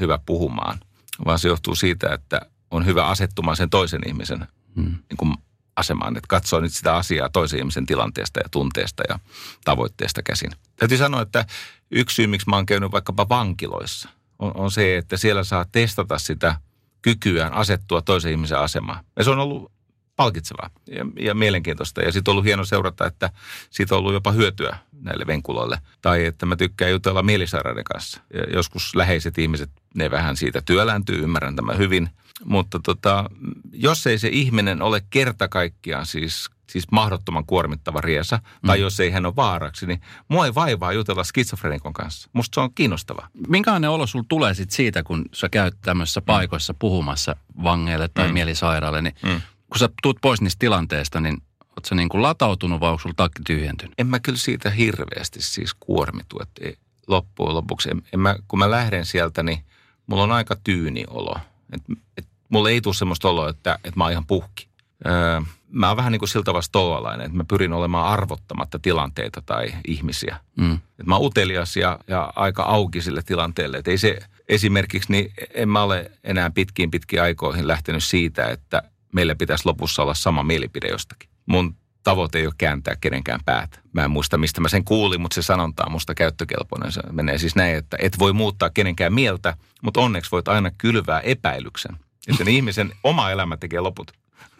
hyvä 0.00 0.18
puhumaan, 0.26 0.80
vaan 1.24 1.38
se 1.38 1.48
johtuu 1.48 1.74
siitä, 1.74 2.14
että 2.14 2.40
on 2.70 2.86
hyvä 2.86 3.06
asettumaan 3.06 3.56
sen 3.56 3.70
toisen 3.70 4.00
ihmisen 4.06 4.46
hmm. 4.76 4.84
niin 4.84 5.16
kuin 5.16 5.34
asemaan, 5.76 6.16
että 6.16 6.28
katsoo 6.28 6.60
nyt 6.60 6.72
sitä 6.72 6.96
asiaa 6.96 7.28
toisen 7.28 7.58
ihmisen 7.58 7.86
tilanteesta 7.86 8.40
ja 8.40 8.48
tunteesta 8.50 9.02
ja 9.08 9.18
tavoitteesta 9.64 10.22
käsin. 10.22 10.50
Täytyy 10.76 10.98
sanoa, 10.98 11.22
että 11.22 11.46
yksi 11.90 12.14
syy, 12.14 12.26
miksi 12.26 12.48
mä 12.48 12.56
oon 12.56 12.66
käynyt 12.66 12.92
vaikkapa 12.92 13.28
vankiloissa, 13.28 14.08
on, 14.38 14.52
on 14.54 14.70
se, 14.70 14.96
että 14.96 15.16
siellä 15.16 15.44
saa 15.44 15.64
testata 15.72 16.18
sitä 16.18 16.56
kykyään 17.02 17.52
asettua 17.52 18.02
toisen 18.02 18.30
ihmisen 18.30 18.58
asemaan. 18.58 19.04
Ja 19.16 19.24
se 19.24 19.30
on 19.30 19.38
ollut 19.38 19.72
palkitsevaa 20.16 20.70
ja, 20.86 21.06
ja 21.18 21.34
mielenkiintoista. 21.34 22.02
Ja 22.02 22.12
sitten 22.12 22.30
on 22.30 22.32
ollut 22.32 22.44
hieno 22.44 22.64
seurata, 22.64 23.06
että 23.06 23.30
siitä 23.70 23.94
on 23.94 23.98
ollut 23.98 24.12
jopa 24.12 24.32
hyötyä 24.32 24.76
näille 25.00 25.26
venkuloille. 25.26 25.78
Tai 26.02 26.24
että 26.24 26.46
mä 26.46 26.56
tykkään 26.56 26.90
jutella 26.90 27.22
mielisairaiden 27.22 27.84
kanssa. 27.84 28.20
Ja 28.34 28.42
joskus 28.52 28.94
läheiset 28.94 29.38
ihmiset, 29.38 29.70
ne 29.94 30.10
vähän 30.10 30.36
siitä 30.36 30.62
työlääntyy, 30.64 31.22
ymmärrän 31.22 31.56
tämän 31.56 31.78
hyvin. 31.78 32.10
Mutta 32.44 32.80
tota, 32.84 33.30
jos 33.72 34.06
ei 34.06 34.18
se 34.18 34.28
ihminen 34.28 34.82
ole 34.82 35.02
kerta 35.10 35.48
kaikkiaan 35.48 36.06
siis 36.06 36.50
siis 36.70 36.90
mahdottoman 36.90 37.46
kuormittava 37.46 38.00
riesa, 38.00 38.38
tai 38.66 38.76
mm. 38.78 38.82
jos 38.82 39.00
ei 39.00 39.10
hän 39.10 39.26
ole 39.26 39.36
vaaraksi, 39.36 39.86
niin 39.86 40.00
mua 40.28 40.46
ei 40.46 40.54
vaivaa 40.54 40.92
jutella 40.92 41.24
skitsofrenikon 41.24 41.92
kanssa. 41.92 42.28
Musta 42.32 42.54
se 42.54 42.60
on 42.60 42.74
kiinnostava. 42.74 43.28
Minkälainen 43.48 43.90
olo 43.90 44.06
sulla 44.06 44.24
tulee 44.28 44.54
sit 44.54 44.70
siitä, 44.70 45.02
kun 45.02 45.24
sä 45.32 45.48
käyt 45.48 45.76
tämmöisissä 45.82 46.20
mm. 46.20 46.24
paikoissa 46.24 46.74
puhumassa 46.78 47.36
vangeille 47.62 48.08
tai 48.08 48.28
mm. 48.28 48.32
mielisairaille, 48.32 49.02
niin 49.02 49.14
mm 49.22 49.40
kun 49.74 49.78
sä 49.78 49.88
tuut 50.02 50.18
pois 50.20 50.40
niistä 50.40 50.58
tilanteista, 50.58 51.20
niin 51.20 51.42
oot 51.60 51.84
sä 51.84 51.94
niin 51.94 52.08
kuin 52.08 52.22
latautunut 52.22 52.80
vai 52.80 52.90
onko 52.90 53.02
sulla 53.02 53.14
takki 53.16 53.42
tyhjentynyt? 53.46 53.94
En 53.98 54.06
mä 54.06 54.20
kyllä 54.20 54.38
siitä 54.38 54.70
hirveästi 54.70 55.42
siis 55.42 55.74
kuormitu, 55.80 56.40
että 56.42 56.82
loppujen 57.06 57.54
lopuksi, 57.54 57.90
en, 57.90 58.02
en 58.12 58.20
mä, 58.20 58.36
kun 58.48 58.58
mä 58.58 58.70
lähden 58.70 59.04
sieltä, 59.04 59.42
niin 59.42 59.58
mulla 60.06 60.22
on 60.22 60.32
aika 60.32 60.56
tyyni 60.64 61.04
olo. 61.08 61.36
Et, 61.72 61.82
et, 62.16 62.26
mulla 62.48 62.70
ei 62.70 62.80
tule 62.80 62.94
semmoista 62.94 63.28
oloa, 63.28 63.48
että, 63.48 63.74
että 63.74 63.96
mä 63.96 64.04
oon 64.04 64.12
ihan 64.12 64.26
puhki. 64.26 64.68
Öö, 65.06 65.40
mä 65.68 65.88
oon 65.88 65.96
vähän 65.96 66.12
niin 66.12 66.20
kuin 66.20 66.28
siltä 66.28 66.54
vasta 66.54 66.78
että 67.24 67.36
mä 67.36 67.44
pyrin 67.44 67.72
olemaan 67.72 68.12
arvottamatta 68.12 68.78
tilanteita 68.78 69.42
tai 69.46 69.74
ihmisiä. 69.86 70.36
Mm. 70.56 70.74
Et 70.74 71.06
mä 71.06 71.16
oon 71.16 71.26
utelias 71.26 71.76
ja, 71.76 71.98
ja 72.08 72.32
aika 72.36 72.62
auki 72.62 73.00
sille 73.00 73.22
tilanteelle. 73.22 73.76
Et 73.78 73.88
ei 73.88 73.98
se, 73.98 74.18
esimerkiksi, 74.48 75.12
niin 75.12 75.32
en 75.54 75.68
mä 75.68 75.82
ole 75.82 76.10
enää 76.24 76.50
pitkiin 76.50 76.90
pitkiin 76.90 77.22
aikoihin 77.22 77.68
lähtenyt 77.68 78.04
siitä, 78.04 78.48
että 78.48 78.82
meillä 79.14 79.34
pitäisi 79.34 79.66
lopussa 79.66 80.02
olla 80.02 80.14
sama 80.14 80.42
mielipide 80.42 80.88
jostakin. 80.88 81.30
Mun 81.46 81.76
tavoite 82.02 82.38
ei 82.38 82.46
ole 82.46 82.54
kääntää 82.58 82.96
kenenkään 83.00 83.40
päätä. 83.44 83.78
Mä 83.92 84.04
en 84.04 84.10
muista, 84.10 84.38
mistä 84.38 84.60
mä 84.60 84.68
sen 84.68 84.84
kuulin, 84.84 85.20
mutta 85.20 85.34
se 85.34 85.42
sanonta 85.42 85.84
on 85.86 85.92
musta 85.92 86.14
käyttökelpoinen. 86.14 86.92
Se 86.92 87.00
menee 87.12 87.38
siis 87.38 87.56
näin, 87.56 87.76
että 87.76 87.96
et 88.00 88.18
voi 88.18 88.32
muuttaa 88.32 88.70
kenenkään 88.70 89.14
mieltä, 89.14 89.56
mutta 89.82 90.00
onneksi 90.00 90.30
voit 90.30 90.48
aina 90.48 90.70
kylvää 90.78 91.20
epäilyksen. 91.20 91.96
Että 92.28 92.50
ihmisen 92.50 92.92
oma 93.04 93.30
elämä 93.30 93.56
tekee 93.56 93.80
loput. 93.80 94.12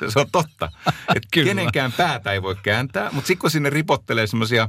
Se 0.08 0.20
on 0.20 0.30
totta. 0.32 0.72
Että 0.88 1.28
kenenkään 1.30 1.92
päätä 1.92 2.32
ei 2.32 2.42
voi 2.42 2.56
kääntää, 2.62 3.10
mutta 3.12 3.26
sitten 3.26 3.40
kun 3.40 3.50
sinne 3.50 3.70
ripottelee 3.70 4.26
semmoisia 4.26 4.68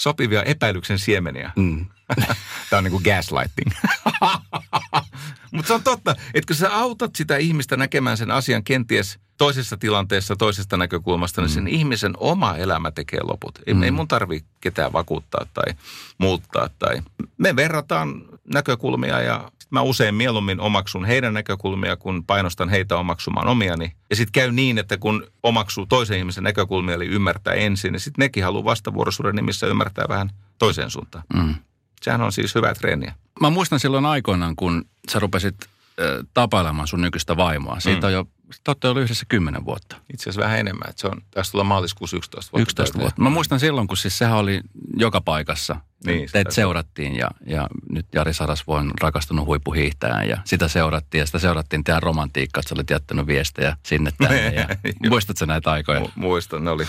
sopivia 0.00 0.42
epäilyksen 0.42 0.98
siemeniä. 0.98 1.52
Mm. 1.56 1.86
Tämä 2.70 2.78
on 2.78 2.84
niin 2.84 2.92
kuin 2.92 3.02
gaslighting. 3.04 3.70
Mutta 5.52 5.68
se 5.68 5.74
on 5.74 5.82
totta, 5.82 6.16
että 6.34 6.46
kun 6.46 6.56
sä 6.56 6.76
autat 6.76 7.16
sitä 7.16 7.36
ihmistä 7.36 7.76
näkemään 7.76 8.16
sen 8.16 8.30
asian 8.30 8.64
kenties 8.64 9.18
toisessa 9.38 9.76
tilanteessa, 9.76 10.36
toisesta 10.36 10.76
näkökulmasta, 10.76 11.40
niin 11.40 11.50
mm. 11.50 11.54
sen 11.54 11.68
ihmisen 11.68 12.12
oma 12.16 12.56
elämä 12.56 12.90
tekee 12.90 13.20
loput. 13.22 13.58
Ei, 13.66 13.74
mm. 13.74 13.82
ei 13.82 13.90
mun 13.90 14.08
tarvi 14.08 14.44
ketään 14.60 14.92
vakuuttaa 14.92 15.46
tai 15.54 15.74
muuttaa. 16.18 16.68
Tai... 16.78 17.02
Me 17.38 17.56
verrataan 17.56 18.22
näkökulmia 18.54 19.20
ja 19.20 19.50
mä 19.70 19.82
usein 19.82 20.14
mieluummin 20.14 20.60
omaksun 20.60 21.04
heidän 21.04 21.34
näkökulmia, 21.34 21.96
kun 21.96 22.24
painostan 22.24 22.68
heitä 22.68 22.96
omaksumaan 22.96 23.48
omiani. 23.48 23.92
Ja 24.10 24.16
sitten 24.16 24.32
käy 24.32 24.52
niin, 24.52 24.78
että 24.78 24.96
kun 24.96 25.26
omaksuu 25.42 25.86
toisen 25.86 26.18
ihmisen 26.18 26.44
näkökulmia, 26.44 26.94
eli 26.94 27.06
ymmärtää 27.06 27.54
ensin, 27.54 27.92
niin 27.92 28.00
sitten 28.00 28.22
nekin 28.22 28.44
haluaa 28.44 28.64
vastavuoroisuuden 28.64 29.34
nimissä 29.34 29.66
ymmärtää 29.66 30.04
vähän 30.08 30.30
toiseen 30.58 30.90
suuntaan. 30.90 31.24
Mm. 31.34 31.54
Sehän 32.02 32.20
on 32.20 32.32
siis 32.32 32.54
hyvää 32.54 32.74
treeniä. 32.74 33.14
Mä 33.40 33.50
muistan 33.50 33.80
silloin 33.80 34.06
aikoinaan, 34.06 34.56
kun 34.56 34.84
sä 35.12 35.18
rupesit 35.18 35.56
äh, 35.62 36.26
tapailemaan 36.34 36.88
sun 36.88 37.00
nykyistä 37.00 37.36
vaimoa. 37.36 37.80
Siitä 37.80 38.00
mm. 38.00 38.06
on 38.06 38.12
jo, 38.12 38.24
te 38.64 38.70
olette 38.70 38.88
ollut 38.88 39.02
yhdessä 39.02 39.26
kymmenen 39.28 39.64
vuotta. 39.64 39.96
Itse 40.12 40.22
asiassa 40.22 40.40
vähän 40.40 40.58
enemmän. 40.58 40.90
Että 40.90 41.00
se 41.00 41.06
on, 41.06 41.22
tästä 41.30 41.52
tulla 41.52 41.64
maaliskuussa 41.64 42.16
11 42.16 42.52
vuotta. 42.52 42.62
11 42.62 42.98
vuotta. 42.98 43.22
Mä 43.22 43.30
muistan 43.30 43.60
silloin, 43.60 43.88
kun 43.88 43.96
siis 43.96 44.18
sehän 44.18 44.36
oli 44.38 44.60
joka 44.96 45.20
paikassa. 45.20 45.76
Niin, 46.04 46.28
Teitä 46.32 46.50
seurattiin 46.50 47.16
ja, 47.16 47.30
ja 47.46 47.68
nyt 47.90 48.06
Jari 48.14 48.34
Sarasvo 48.34 48.74
on 48.74 48.90
rakastunut 49.00 49.46
huippuhiihtäjään 49.46 50.28
ja 50.28 50.38
sitä 50.44 50.68
seurattiin 50.68 51.18
ja 51.18 51.26
sitä 51.26 51.38
seurattiin 51.38 51.84
teidän 51.84 52.02
romantiikkaa, 52.02 52.60
että 52.60 52.68
sä 52.68 52.74
olit 52.74 52.90
jättänyt 52.90 53.26
viestejä 53.26 53.76
sinne 53.86 54.10
tänne. 54.18 54.48
Ja, 54.48 54.68
muistatko 55.10 55.44
näitä 55.44 55.70
aikoja? 55.70 56.00
Mu- 56.00 56.12
muistan, 56.14 56.64
ne 56.64 56.70
oli, 56.70 56.84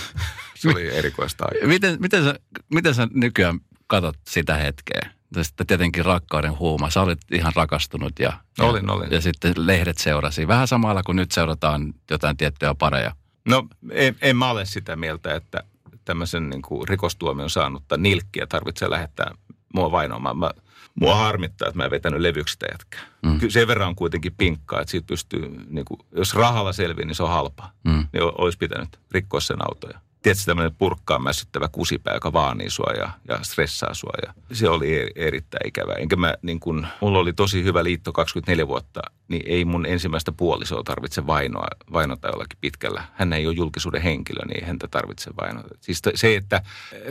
se 0.55 0.69
oli 0.69 0.95
erikoista 0.95 1.45
aikaa. 1.51 1.67
Miten, 1.67 1.97
miten, 1.99 2.23
sä, 2.23 2.35
miten 2.73 2.93
sä 2.93 3.07
nykyään 3.13 3.59
katsot 3.87 4.17
sitä 4.27 4.55
hetkeä? 4.55 5.18
Sitten 5.41 5.67
tietenkin 5.67 6.05
rakkauden 6.05 6.59
huuma. 6.59 6.89
Sä 6.89 7.01
olit 7.01 7.19
ihan 7.31 7.53
rakastunut 7.55 8.19
ja, 8.19 8.33
olin, 8.59 8.89
olin. 8.89 9.11
ja 9.11 9.21
sitten 9.21 9.53
lehdet 9.57 9.97
seurasi. 9.97 10.47
Vähän 10.47 10.67
samalla 10.67 11.03
kuin 11.03 11.15
nyt 11.15 11.31
seurataan 11.31 11.93
jotain 12.11 12.37
tiettyjä 12.37 12.75
pareja. 12.75 13.15
No 13.45 13.67
en, 13.91 14.15
en 14.21 14.37
mä 14.37 14.49
ole 14.49 14.65
sitä 14.65 14.95
mieltä, 14.95 15.35
että 15.35 15.63
tämmöisen 16.05 16.49
niin 16.49 16.61
kuin 16.61 16.87
rikostuomion 16.87 17.49
saanutta 17.49 17.97
nilkkiä 17.97 18.47
tarvitsee 18.47 18.89
lähettää 18.89 19.31
mua 19.73 19.91
vainoamaan. 19.91 20.37
Mä, 20.37 20.51
mua 20.95 21.15
harmittaa, 21.15 21.67
että 21.67 21.77
mä 21.77 21.85
en 21.85 21.91
vetänyt 21.91 22.21
levyksistä 22.21 22.65
jätkää. 22.71 23.01
Mm. 23.23 23.39
Sen 23.49 23.67
verran 23.67 23.87
on 23.87 23.95
kuitenkin 23.95 24.35
pinkkaa, 24.37 24.81
että 24.81 24.91
siitä 24.91 25.07
pystyy, 25.07 25.65
niin 25.69 25.85
kuin, 25.85 25.99
jos 26.11 26.33
rahalla 26.33 26.73
selviää, 26.73 27.05
niin 27.05 27.15
se 27.15 27.23
on 27.23 27.29
halpaa. 27.29 27.71
Mm. 27.83 28.07
Niin 28.13 28.23
olisi 28.23 28.57
pitänyt 28.57 28.99
rikkoa 29.11 29.39
sen 29.39 29.57
autoja 29.69 29.99
tietysti 30.21 30.45
tämmöinen 30.45 30.75
purkkaan 30.75 31.23
mässyttävä 31.23 31.69
kusipää, 31.71 32.13
joka 32.13 32.33
vaanii 32.33 32.69
sua 32.69 32.93
ja, 32.97 33.09
ja 33.27 33.39
stressaa 33.43 33.93
sua. 33.93 34.13
Ja 34.25 34.33
se 34.55 34.69
oli 34.69 34.99
eri, 34.99 35.11
erittäin 35.15 35.67
ikävää. 35.67 35.95
Enkä 35.95 36.15
mä 36.15 36.33
niin 36.41 36.59
kun, 36.59 36.87
mulla 37.01 37.19
oli 37.19 37.33
tosi 37.33 37.63
hyvä 37.63 37.83
liitto 37.83 38.13
24 38.13 38.67
vuotta, 38.67 39.01
niin 39.27 39.43
ei 39.45 39.65
mun 39.65 39.85
ensimmäistä 39.85 40.31
puolisoa 40.31 40.83
tarvitse 40.83 41.27
vainoa, 41.27 41.67
vainota 41.93 42.27
jollakin 42.27 42.57
pitkällä. 42.61 43.03
Hän 43.13 43.33
ei 43.33 43.47
ole 43.47 43.55
julkisuuden 43.55 44.01
henkilö, 44.01 44.45
niin 44.45 44.63
ei 44.63 44.67
häntä 44.67 44.87
tarvitse 44.87 45.31
vainota. 45.41 45.69
Siis 45.81 46.01
se, 46.15 46.35
että 46.35 46.61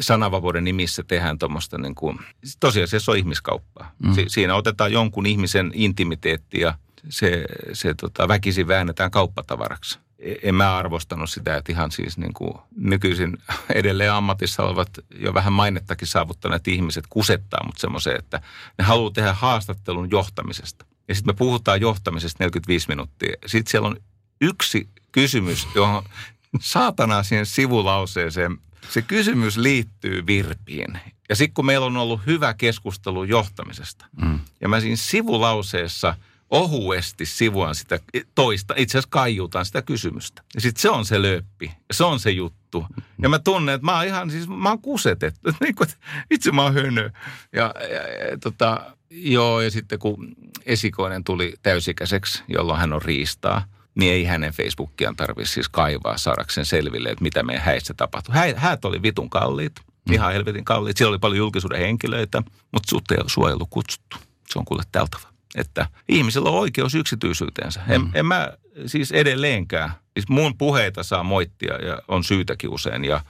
sananvapauden 0.00 0.64
nimissä 0.64 1.02
tehdään 1.02 1.38
tuommoista 1.38 1.78
niin 1.78 1.94
kuin, 1.94 2.18
tosiasiassa 2.60 3.04
se 3.04 3.10
on 3.10 3.16
ihmiskauppaa. 3.16 3.94
Mm. 3.98 4.14
Si, 4.14 4.24
siinä 4.28 4.54
otetaan 4.54 4.92
jonkun 4.92 5.26
ihmisen 5.26 5.70
intimiteetti 5.74 6.60
ja 6.60 6.74
se, 7.08 7.44
se 7.72 7.94
tota, 7.94 8.28
väkisin 8.28 8.68
väännetään 8.68 9.10
kauppatavaraksi 9.10 9.98
en 10.18 10.54
mä 10.54 10.76
arvostanut 10.76 11.30
sitä, 11.30 11.56
että 11.56 11.72
ihan 11.72 11.90
siis 11.90 12.18
niin 12.18 12.34
kuin 12.34 12.54
nykyisin 12.76 13.36
edelleen 13.74 14.12
ammatissa 14.12 14.62
olevat 14.62 14.90
jo 15.14 15.34
vähän 15.34 15.52
mainettakin 15.52 16.08
saavuttaneet 16.08 16.68
ihmiset 16.68 17.04
kusettaa 17.08 17.64
mut 17.66 17.78
semmoiseen, 17.78 18.18
että 18.18 18.40
ne 18.78 18.84
haluaa 18.84 19.10
tehdä 19.10 19.32
haastattelun 19.32 20.10
johtamisesta. 20.10 20.84
Ja 21.08 21.14
sitten 21.14 21.34
me 21.34 21.36
puhutaan 21.36 21.80
johtamisesta 21.80 22.44
45 22.44 22.88
minuuttia. 22.88 23.36
Sitten 23.46 23.70
siellä 23.70 23.88
on 23.88 23.96
yksi 24.40 24.88
kysymys, 25.12 25.68
johon 25.74 26.02
saatana 26.60 27.22
siihen 27.22 27.46
sivulauseeseen, 27.46 28.58
se 28.90 29.02
kysymys 29.02 29.56
liittyy 29.56 30.26
virpiin. 30.26 30.98
Ja 31.28 31.36
sitten 31.36 31.54
kun 31.54 31.66
meillä 31.66 31.86
on 31.86 31.96
ollut 31.96 32.20
hyvä 32.26 32.54
keskustelu 32.54 33.24
johtamisesta, 33.24 34.06
mm. 34.22 34.40
ja 34.60 34.68
mä 34.68 34.80
siinä 34.80 34.96
sivulauseessa– 34.96 36.14
ohuesti 36.50 37.26
sivuan 37.26 37.74
sitä 37.74 37.98
toista, 38.34 38.74
itse 38.76 38.98
asiassa 38.98 39.08
kaiutaan 39.10 39.66
sitä 39.66 39.82
kysymystä. 39.82 40.42
Ja 40.54 40.60
sitten 40.60 40.82
se 40.82 40.90
on 40.90 41.04
se 41.04 41.22
löppi, 41.22 41.72
se 41.92 42.04
on 42.04 42.20
se 42.20 42.30
juttu. 42.30 42.86
Ja 43.22 43.28
mä 43.28 43.38
tunnen, 43.38 43.74
että 43.74 43.84
mä 43.84 43.96
oon 43.96 44.06
ihan 44.06 44.30
siis, 44.30 44.48
mä 44.48 44.68
oon 44.68 44.82
kusetettu, 44.82 45.50
niin 45.60 45.74
kuin, 45.74 45.88
itse 46.30 46.52
mä 46.52 46.62
oon 46.62 46.74
hönö. 46.74 47.10
Ja, 47.52 47.74
ja, 47.80 48.28
ja 48.30 48.38
tota, 48.38 48.94
joo, 49.10 49.60
ja 49.60 49.70
sitten 49.70 49.98
kun 49.98 50.36
esikoinen 50.66 51.24
tuli 51.24 51.54
täysikäiseksi, 51.62 52.42
jolloin 52.48 52.80
hän 52.80 52.92
on 52.92 53.02
riistaa, 53.02 53.64
niin 53.94 54.12
ei 54.12 54.24
hänen 54.24 54.52
Facebookiaan 54.52 55.16
tarvitse 55.16 55.52
siis 55.52 55.68
kaivaa 55.68 56.18
saadakseen 56.18 56.66
selville, 56.66 57.08
että 57.08 57.22
mitä 57.22 57.42
meidän 57.42 57.64
häissä 57.64 57.94
tapahtui. 57.94 58.34
Hä, 58.34 58.44
häät 58.56 58.84
oli 58.84 59.02
vitun 59.02 59.30
kalliit, 59.30 59.72
mm. 60.08 60.14
ihan 60.14 60.32
helvetin 60.32 60.64
kalliit. 60.64 60.96
Siellä 60.96 61.10
oli 61.10 61.18
paljon 61.18 61.38
julkisuuden 61.38 61.80
henkilöitä, 61.80 62.42
mutta 62.72 62.90
sut 62.90 63.10
ei 63.10 63.18
suojelu 63.26 63.66
kutsuttu. 63.66 64.16
Se 64.52 64.58
on 64.58 64.64
kuule 64.64 64.82
tältävä 64.92 65.37
että 65.54 65.86
ihmisellä 66.08 66.50
on 66.50 66.58
oikeus 66.58 66.94
yksityisyyteensä. 66.94 67.80
En, 67.88 68.00
mm. 68.00 68.10
en 68.14 68.26
mä 68.26 68.52
siis 68.86 69.12
edelleenkään, 69.12 69.90
siis 70.16 70.28
mun 70.28 70.58
puheita 70.58 71.02
saa 71.02 71.22
moittia 71.22 71.74
ja 71.74 71.98
on 72.08 72.24
syytäkin 72.24 72.70
usein 72.70 73.04
ja, 73.04 73.20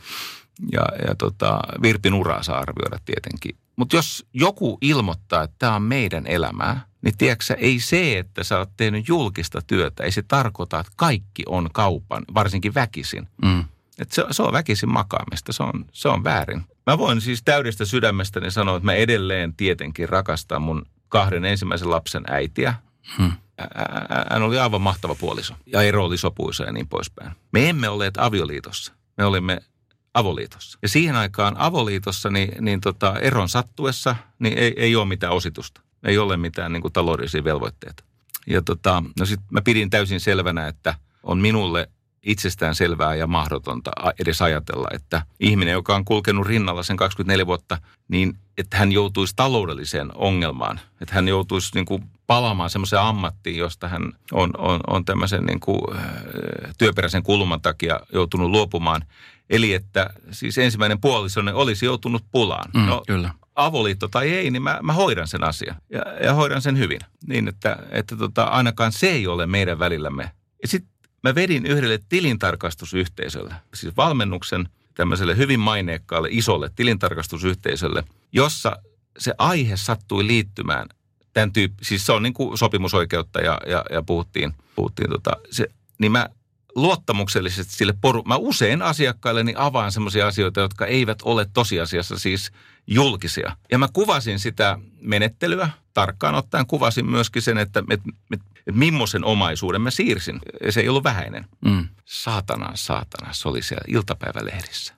ja, 0.72 0.82
ja 1.08 1.14
tota, 1.14 1.60
Virpin 1.82 2.14
uraa 2.14 2.42
saa 2.42 2.58
arvioida 2.58 2.98
tietenkin. 3.04 3.56
Mutta 3.76 3.96
jos 3.96 4.26
joku 4.32 4.78
ilmoittaa, 4.80 5.42
että 5.42 5.56
tämä 5.58 5.75
on 5.75 5.82
meidän 5.82 6.26
elämää, 6.26 6.87
niin 7.02 7.16
tiedätkö 7.18 7.54
ei 7.58 7.80
se, 7.80 8.18
että 8.18 8.44
sä 8.44 8.58
oot 8.58 8.70
tehnyt 8.76 9.08
julkista 9.08 9.62
työtä, 9.66 10.04
ei 10.04 10.12
se 10.12 10.22
tarkoita, 10.22 10.80
että 10.80 10.92
kaikki 10.96 11.42
on 11.46 11.68
kaupan, 11.72 12.25
varsinkin 12.34 12.75
väkisin. 12.75 13.28
Mm. 13.44 13.64
Et 13.98 14.12
se, 14.12 14.25
se 14.30 14.42
on 14.42 14.52
väkisin 14.52 14.88
makaamista, 14.88 15.52
se 15.52 15.62
on, 15.62 15.84
se 15.92 16.08
on 16.08 16.25
väärin. 16.25 16.62
Mä 16.87 16.98
voin 16.98 17.20
siis 17.20 17.42
täydestä 17.44 17.84
sydämestäni 17.84 18.50
sanoa, 18.50 18.76
että 18.76 18.84
mä 18.84 18.94
edelleen 18.94 19.54
tietenkin 19.54 20.08
rakastan 20.08 20.62
mun 20.62 20.87
kahden 21.08 21.44
ensimmäisen 21.44 21.90
lapsen 21.90 22.24
äitiä. 22.26 22.74
Hmm. 23.18 23.32
Hän 24.30 24.42
oli 24.42 24.58
aivan 24.58 24.80
mahtava 24.80 25.14
puoliso 25.14 25.54
ja 25.66 25.82
ero 25.82 26.04
oli 26.04 26.18
sopuisa 26.18 26.64
ja 26.64 26.72
niin 26.72 26.88
poispäin. 26.88 27.32
Me 27.52 27.68
emme 27.68 27.88
olleet 27.88 28.14
avioliitossa, 28.16 28.92
me 29.16 29.24
olimme 29.24 29.60
avoliitossa. 30.14 30.78
Ja 30.82 30.88
siihen 30.88 31.16
aikaan 31.16 31.56
avoliitossa 31.58 32.30
niin, 32.30 32.64
niin 32.64 32.80
tota, 32.80 33.14
eron 33.20 33.48
sattuessa 33.48 34.16
niin 34.38 34.58
ei, 34.58 34.74
ei 34.76 34.96
ole 34.96 35.04
mitään 35.04 35.32
ositusta. 35.32 35.80
Ei 36.04 36.18
ole 36.18 36.36
mitään 36.36 36.72
niin 36.72 36.82
kuin, 36.82 36.92
taloudellisia 36.92 37.44
velvoitteita. 37.44 38.04
Ja 38.46 38.62
tota, 38.62 39.02
no 39.18 39.26
sit 39.26 39.40
mä 39.50 39.60
pidin 39.60 39.90
täysin 39.90 40.20
selvänä, 40.20 40.68
että 40.68 40.94
on 41.22 41.38
minulle 41.38 41.90
itsestään 42.22 42.75
selvää 42.75 43.14
ja 43.14 43.26
mahdotonta 43.26 43.90
edes 44.20 44.42
ajatella, 44.42 44.88
että 44.92 45.22
ihminen, 45.40 45.72
joka 45.72 45.96
on 45.96 46.04
kulkenut 46.04 46.46
rinnalla 46.46 46.82
sen 46.82 46.96
24 46.96 47.46
vuotta, 47.46 47.78
niin 48.08 48.38
että 48.58 48.76
hän 48.76 48.92
joutuisi 48.92 49.37
taloudelliseen 49.37 50.10
ongelmaan. 50.14 50.80
Että 51.00 51.14
hän 51.14 51.28
joutuisi 51.28 51.70
niin 51.75 51.87
kuin 51.87 52.04
palaamaan 52.26 52.70
semmoiseen 52.70 53.02
ammattiin, 53.02 53.56
josta 53.56 53.88
hän 53.88 54.12
on, 54.32 54.50
on, 54.58 54.80
on 54.87 55.04
tämmöisen 55.04 55.44
niin 55.44 55.60
kuin, 55.60 55.80
työperäisen 56.78 57.22
kulman 57.22 57.60
takia 57.60 58.00
joutunut 58.12 58.50
luopumaan. 58.50 59.04
Eli 59.50 59.75
että 59.75 60.10
siis 60.30 60.58
ensimmäinen 60.58 61.00
puolisonne 61.00 61.52
olisi 61.52 61.87
joutunut 61.87 62.25
pulaan. 62.30 62.70
Mm, 62.75 62.87
no, 62.87 63.02
kyllä. 63.06 63.30
Avoliitto 63.54 64.08
tai 64.08 64.30
ei, 64.30 64.50
niin 64.50 64.62
mä, 64.62 64.78
mä 64.82 64.92
hoidan 64.92 65.28
sen 65.28 65.44
asian 65.44 65.76
ja, 65.90 66.02
ja 66.25 66.34
hoidan 66.34 66.62
sen 66.62 66.78
hyvin. 66.78 67.00
Niin, 67.26 67.48
että, 67.48 67.76
että 67.90 68.16
tota, 68.16 68.44
ainakaan 68.44 68.92
se 68.92 69.10
ei 69.10 69.26
ole 69.26 69.46
meidän 69.46 69.78
välillämme. 69.78 70.30
Ja 70.62 70.68
sitten 70.68 70.98
mä 71.25 71.34
vedin 71.34 71.66
yhdelle 71.66 71.98
tilintarkastusyhteisölle, 72.08 73.54
siis 73.75 73.96
valmennuksen 73.96 74.68
tämmöiselle 74.94 75.37
hyvin 75.37 75.60
maineikkaalle 75.60 76.28
isolle 76.30 76.70
tilintarkastusyhteisölle, 76.76 78.04
jossa 78.32 78.76
se 79.18 79.34
aihe 79.38 79.76
sattui 79.76 80.26
liittymään 80.26 80.88
tämän 81.32 81.52
tyyppi, 81.52 81.84
siis 81.84 82.06
se 82.06 82.12
on 82.12 82.22
niin 82.22 82.34
kuin 82.34 82.58
sopimusoikeutta 82.58 83.40
ja, 83.40 83.60
ja, 83.66 83.84
ja 83.90 84.02
puhuttiin, 84.02 84.54
puhuttiin 84.75 85.10
tota, 85.10 85.30
se, 85.50 85.68
niin 85.98 86.12
mä 86.12 86.28
luottamuksellisesti 86.75 87.72
sille 87.72 87.94
poru... 88.00 88.22
Mä 88.22 88.37
usein 88.37 88.82
asiakkailleni 88.82 89.54
avaan 89.56 89.92
sellaisia 89.92 90.26
asioita, 90.26 90.60
jotka 90.60 90.87
eivät 90.87 91.18
ole 91.22 91.46
tosiasiassa 91.52 92.18
siis 92.18 92.52
julkisia. 92.87 93.56
Ja 93.70 93.78
mä 93.78 93.88
kuvasin 93.92 94.38
sitä 94.38 94.78
menettelyä 95.00 95.70
tarkkaan 95.94 96.34
ottaen. 96.34 96.66
Kuvasin 96.66 97.10
myöskin 97.10 97.42
sen, 97.42 97.58
että, 97.58 97.82
että, 97.90 98.10
että, 98.32 98.46
että 98.56 98.72
millaisen 98.72 99.25
omaisuuden 99.25 99.82
mä 99.82 99.90
siirsin. 99.90 100.40
Ja 100.64 100.72
se 100.72 100.80
ei 100.80 100.88
ollut 100.88 101.04
vähäinen. 101.04 101.46
Mm. 101.64 101.88
Saatana, 102.04 102.70
saatana, 102.75 103.32
se 103.32 103.48
oli 103.48 103.62
siellä 103.62 103.84
iltapäivälehdissä. 103.88 104.94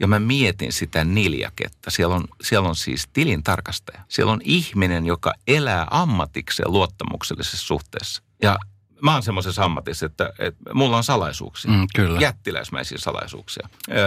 Ja 0.00 0.06
mä 0.06 0.18
mietin 0.18 0.72
sitä 0.72 1.04
niljaketta. 1.04 1.90
Siellä 1.90 2.14
on, 2.14 2.24
siellä 2.42 2.68
on 2.68 2.76
siis 2.76 3.08
tilintarkastaja. 3.12 4.04
Siellä 4.08 4.32
on 4.32 4.40
ihminen, 4.44 5.06
joka 5.06 5.32
elää 5.46 5.86
ammatikseen 5.90 6.72
luottamuksellisessa 6.72 7.66
suhteessa. 7.66 8.22
Ja 8.42 8.56
mä 9.02 9.12
oon 9.12 9.22
semmoisessa 9.22 9.64
ammatissa, 9.64 10.06
että, 10.06 10.32
että 10.38 10.74
mulla 10.74 10.96
on 10.96 11.04
salaisuuksia. 11.04 11.70
Mm, 11.70 11.86
kyllä. 11.94 12.20
Jättiläismäisiä 12.20 12.98
salaisuuksia. 12.98 13.68
Öö, 13.90 13.98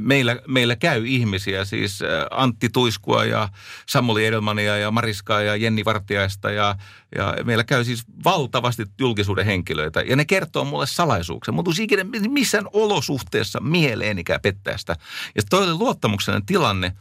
meillä, 0.00 0.36
meillä 0.46 0.76
käy 0.76 1.06
ihmisiä, 1.06 1.64
siis 1.64 2.00
Antti 2.30 2.68
Tuiskua 2.68 3.24
ja 3.24 3.48
Samuli 3.86 4.26
Edelmania 4.26 4.76
ja 4.76 4.90
Mariskaa 4.90 5.42
ja 5.42 5.56
Jenni 5.56 5.84
Vartiaista 5.84 6.50
ja, 6.50 6.76
ja 7.16 7.34
meillä 7.44 7.64
käy 7.64 7.84
siis 7.84 8.04
valtavasti 8.24 8.86
julkisuuden 9.00 9.46
henkilöitä 9.46 10.00
ja 10.00 10.16
ne 10.16 10.24
kertoo 10.24 10.64
mulle 10.64 10.86
salaisuuksia. 10.86 11.52
Mutta 11.52 11.70
ikinä 11.80 12.04
missään 12.28 12.66
olosuhteessa 12.72 13.60
mieleenikään 13.60 14.40
pettää 14.40 14.78
sitä. 14.78 14.96
Ja 15.34 15.42
toi 15.50 15.64
oli 15.64 15.74
luottamuksellinen 15.74 16.46
tilanne. 16.46 16.92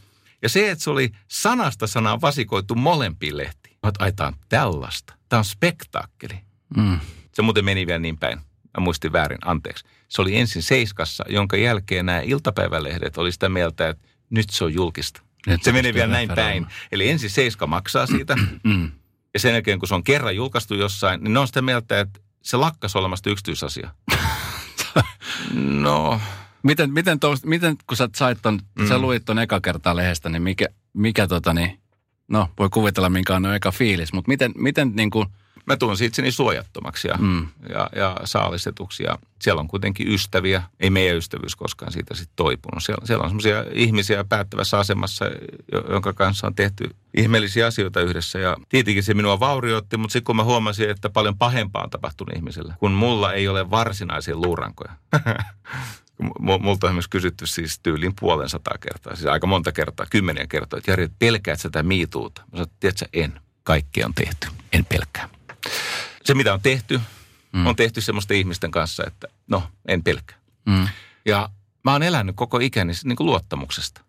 Ja 0.42 0.50
se, 0.50 0.72
että 0.72 0.84
se 0.84 0.90
oli 0.90 1.12
sanasta 1.28 1.88
sanaan 1.88 2.22
vasikoitu 2.22 2.76
molempiin 2.76 3.38
lehtiin. 3.38 3.78
Ai, 4.00 4.12
tämä 4.12 4.28
on 4.28 4.36
tällaista. 4.50 5.14
Tämä 5.30 5.38
on 5.38 5.46
spektaakkeli. 5.46 6.40
Mm. 6.78 7.00
Se 7.34 7.42
muuten 7.42 7.66
meni 7.66 7.88
vielä 7.88 8.00
niin 8.00 8.18
päin. 8.18 8.40
Mä 8.78 8.84
muistin 8.84 9.14
väärin, 9.14 9.38
anteeksi. 9.46 9.86
Se 10.08 10.22
oli 10.22 10.38
ensin 10.38 10.64
Seiskassa, 10.64 11.24
jonka 11.30 11.58
jälkeen 11.58 12.06
nämä 12.06 12.22
iltapäivälehdet 12.22 13.18
oli 13.18 13.32
sitä 13.32 13.50
mieltä, 13.50 13.90
että 13.90 14.08
nyt 14.30 14.50
se 14.50 14.64
on 14.64 14.74
julkista. 14.74 15.22
Nyt 15.48 15.64
se 15.64 15.72
meni 15.72 15.94
vielä 15.94 16.14
näin 16.14 16.30
päin. 16.36 16.68
Eli 16.92 17.10
ensin 17.10 17.30
Seiska 17.30 17.68
maksaa 17.68 18.06
siitä. 18.06 18.36
Mm. 18.64 18.92
ja 19.34 19.40
sen 19.40 19.54
jälkeen, 19.54 19.80
kun 19.80 19.88
se 19.88 19.96
on 19.96 20.04
kerran 20.04 20.36
julkaistu 20.36 20.74
jossain, 20.74 21.24
niin 21.24 21.34
ne 21.34 21.40
on 21.40 21.48
sitä 21.48 21.62
mieltä, 21.62 22.00
että 22.00 22.20
se 22.44 22.58
lakkas 22.58 22.96
olemasta 22.96 23.30
yksityisasia. 23.30 23.90
no... 25.84 26.22
Miten, 26.64 26.94
miten, 26.94 27.20
tos, 27.20 27.46
miten 27.46 27.76
kun 27.88 27.98
sä 27.98 28.10
sait 28.16 28.40
ton, 28.42 28.60
mm. 28.80 28.88
sä 28.88 29.00
luit 29.00 29.26
ton 29.26 29.40
eka 29.40 29.62
kertaa 29.62 29.96
lehdestä, 29.96 30.30
niin 30.30 30.42
mikä, 30.42 30.68
mikä 30.94 31.28
tota 31.28 31.54
niin, 31.54 31.80
no 32.28 32.50
voi 32.60 32.70
kuvitella 32.70 33.10
minkä 33.10 33.36
on 33.36 33.54
eka 33.56 33.72
fiilis, 33.72 34.14
mutta 34.14 34.30
miten, 34.30 34.52
miten 34.56 34.92
niin 34.96 35.10
kuin, 35.10 35.28
mä 35.70 35.78
tunsin 35.78 36.08
itseni 36.08 36.32
suojattomaksi 36.32 37.08
ja, 37.08 37.16
mm. 37.20 37.48
ja, 37.70 37.90
ja 37.96 38.18
saalistetuksi. 38.24 39.04
Ja 39.04 39.18
siellä 39.42 39.60
on 39.60 39.68
kuitenkin 39.68 40.08
ystäviä. 40.08 40.64
Ei 40.80 40.90
meidän 40.90 41.18
ystävyys 41.18 41.56
koskaan 41.56 41.92
siitä 41.92 42.16
sitten 42.16 42.36
toipunut. 42.36 42.84
Siellä, 42.84 43.06
siellä 43.06 43.24
on 43.24 43.30
semmoisia 43.30 43.66
ihmisiä 43.74 44.24
päättävässä 44.24 44.80
asemassa, 44.80 45.26
jonka 45.90 46.14
kanssa 46.14 46.48
on 46.48 46.56
tehty 46.56 46.90
ihmeellisiä 47.18 47.66
asioita 47.66 48.02
yhdessä. 48.02 48.40
Ja 48.40 48.58
tietenkin 48.70 49.04
se 49.04 49.14
minua 49.14 49.40
vaurioitti, 49.40 49.98
mutta 49.98 50.14
sitten 50.14 50.26
kun 50.26 50.36
mä 50.36 50.44
huomasin, 50.44 50.90
että 50.90 51.10
paljon 51.10 51.38
pahempaa 51.38 51.84
on 51.84 51.90
tapahtunut 51.90 52.36
ihmisillä, 52.36 52.74
kun 52.80 52.92
mulla 52.92 53.34
ei 53.34 53.48
ole 53.48 53.70
varsinaisia 53.70 54.36
luurankoja. 54.36 54.92
Multa 56.40 56.88
on 56.88 56.94
myös 56.94 57.08
kysytty 57.08 57.48
siis 57.48 57.80
tyylin 57.80 58.14
puolen 58.20 58.50
sata 58.50 58.78
kertaa, 58.80 59.16
siis 59.16 59.28
aika 59.28 59.48
monta 59.48 59.72
kertaa, 59.72 60.06
kymmeniä 60.10 60.48
kertaa, 60.48 60.78
että 60.78 60.92
Jari, 60.92 61.10
pelkäät 61.20 61.60
sitä 61.60 61.84
miituuta? 61.84 62.42
Mä 62.42 62.52
sanoin, 62.52 62.72
tiedätkö, 62.80 63.06
en. 63.14 63.42
Kaikki 63.64 64.04
on 64.04 64.14
tehty. 64.14 64.48
En 64.74 64.86
pelkää. 64.86 65.30
Se, 66.30 66.34
mitä 66.34 66.54
on 66.54 66.62
tehty, 66.62 67.02
mm. 67.52 67.66
on 67.66 67.76
tehty 67.76 68.02
semmoisten 68.02 68.38
ihmisten 68.38 68.72
kanssa, 68.72 69.04
että 69.08 69.28
no, 69.48 69.64
en 69.88 70.04
pelkää. 70.04 70.38
Mm. 70.66 70.88
Ja 71.26 71.50
mä 71.84 71.92
oon 71.92 72.04
elänyt 72.04 72.36
koko 72.36 72.60
ikäni 72.60 72.94
niin 73.04 73.16
kuin 73.16 73.28
luottamuksesta. 73.28 74.02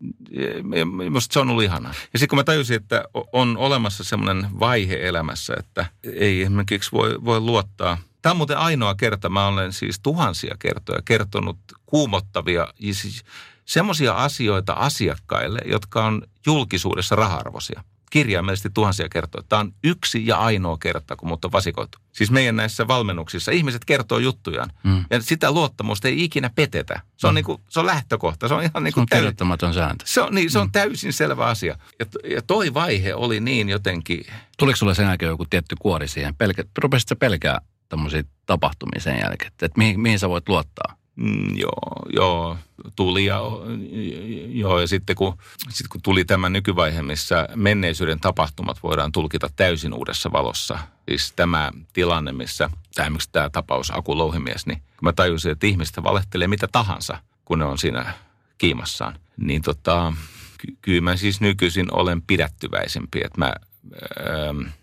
Minusta 0.84 1.32
se 1.32 1.40
on 1.40 1.50
ollut 1.50 1.64
ihanaa. 1.64 1.94
Ja 2.12 2.18
sitten 2.18 2.28
kun 2.28 2.38
mä 2.38 2.44
tajusin, 2.44 2.76
että 2.76 3.04
on 3.32 3.56
olemassa 3.56 4.04
semmoinen 4.04 4.60
vaihe 4.60 5.08
elämässä, 5.08 5.54
että 5.58 5.86
ei 6.04 6.42
esimerkiksi 6.42 6.92
voi, 6.92 7.24
voi 7.24 7.40
luottaa– 7.40 7.98
Tämä 8.22 8.30
on 8.30 8.36
muuten 8.36 8.58
ainoa 8.58 8.94
kerta, 8.94 9.28
mä 9.28 9.46
olen 9.46 9.72
siis 9.72 10.00
tuhansia 10.00 10.56
kertoja 10.58 11.02
kertonut 11.04 11.58
kuumottavia, 11.86 12.68
siis 12.92 13.24
semmoisia 13.64 14.12
asioita 14.12 14.72
asiakkaille, 14.72 15.58
jotka 15.64 16.04
on 16.04 16.22
julkisuudessa 16.46 17.16
raha-arvoisia. 17.16 17.84
Kirjaimellisesti 18.10 18.70
tuhansia 18.74 19.08
kertoja. 19.08 19.44
Tämä 19.48 19.60
on 19.60 19.72
yksi 19.84 20.26
ja 20.26 20.36
ainoa 20.36 20.78
kerta, 20.78 21.16
kun 21.16 21.28
mut 21.28 21.44
on 21.44 21.52
vasikoitu. 21.52 21.98
Siis 22.12 22.30
meidän 22.30 22.56
näissä 22.56 22.88
valmennuksissa 22.88 23.52
ihmiset 23.52 23.84
kertoo 23.84 24.18
juttujaan. 24.18 24.70
Mm. 24.84 25.04
Ja 25.10 25.22
sitä 25.22 25.52
luottamusta 25.52 26.08
ei 26.08 26.24
ikinä 26.24 26.50
petetä. 26.54 27.00
Se 27.16 27.26
on, 27.26 27.32
mm. 27.32 27.34
niinku, 27.34 27.60
se 27.68 27.80
on 27.80 27.86
lähtökohta. 27.86 28.48
Se 28.48 28.54
on 28.54 28.62
ihan 28.62 28.84
niinku 28.84 29.00
se 29.00 29.00
on 29.00 29.06
kirjoittamaton 29.06 29.74
sääntö. 29.74 30.04
Se 30.08 30.20
on, 30.20 30.34
niin, 30.34 30.50
se 30.50 30.58
on 30.58 30.66
mm. 30.66 30.72
täysin 30.72 31.12
selvä 31.12 31.46
asia. 31.46 31.76
Ja, 31.98 32.06
ja 32.30 32.42
toi 32.42 32.74
vaihe 32.74 33.14
oli 33.14 33.40
niin 33.40 33.68
jotenkin... 33.68 34.24
Tuliko 34.58 34.76
sulle 34.76 34.94
sen 34.94 35.06
jälkeen 35.06 35.30
joku 35.30 35.46
tietty 35.50 35.76
kuori 35.80 36.08
siihen? 36.08 36.34
Pelkä, 36.34 36.64
rupesit 36.78 37.18
pelkää 37.18 37.60
tämmöisiä 37.88 38.24
tapahtumia 38.46 39.00
sen 39.00 39.18
jälkeen? 39.18 39.52
Että, 39.52 39.66
että 39.66 39.78
mihin, 39.78 40.00
mihin 40.00 40.18
sä 40.18 40.28
voit 40.28 40.48
luottaa? 40.48 40.99
Mm, 41.16 41.56
joo, 41.56 41.92
joo, 42.12 42.56
tuli 42.96 43.24
ja, 43.24 43.40
joo, 44.48 44.80
ja 44.80 44.88
sitten 44.88 45.16
kun, 45.16 45.38
sit 45.68 45.88
kun 45.88 46.02
tuli 46.02 46.24
tämä 46.24 46.48
nykyvaihe, 46.48 47.02
missä 47.02 47.48
menneisyyden 47.56 48.20
tapahtumat 48.20 48.82
voidaan 48.82 49.12
tulkita 49.12 49.50
täysin 49.56 49.94
uudessa 49.94 50.32
valossa, 50.32 50.78
siis 51.08 51.32
tämä 51.32 51.70
tilanne, 51.92 52.32
missä 52.32 52.70
tämä, 52.94 53.18
tämä 53.32 53.50
tapaus 53.50 53.90
Aku 53.90 54.18
Louhimies, 54.18 54.66
niin 54.66 54.78
kun 54.78 55.02
mä 55.02 55.12
tajusin, 55.12 55.52
että 55.52 55.66
ihmistä 55.66 56.02
valehtelee 56.02 56.48
mitä 56.48 56.68
tahansa, 56.72 57.18
kun 57.44 57.58
ne 57.58 57.64
on 57.64 57.78
siinä 57.78 58.14
kiimassaan, 58.58 59.18
niin 59.36 59.62
tota, 59.62 60.12
ky- 60.58 60.76
kyllä 60.82 61.00
mä 61.00 61.16
siis 61.16 61.40
nykyisin 61.40 61.94
olen 61.94 62.22
pidättyväisempi, 62.22 63.20
että 63.24 63.38
mä 63.38 63.52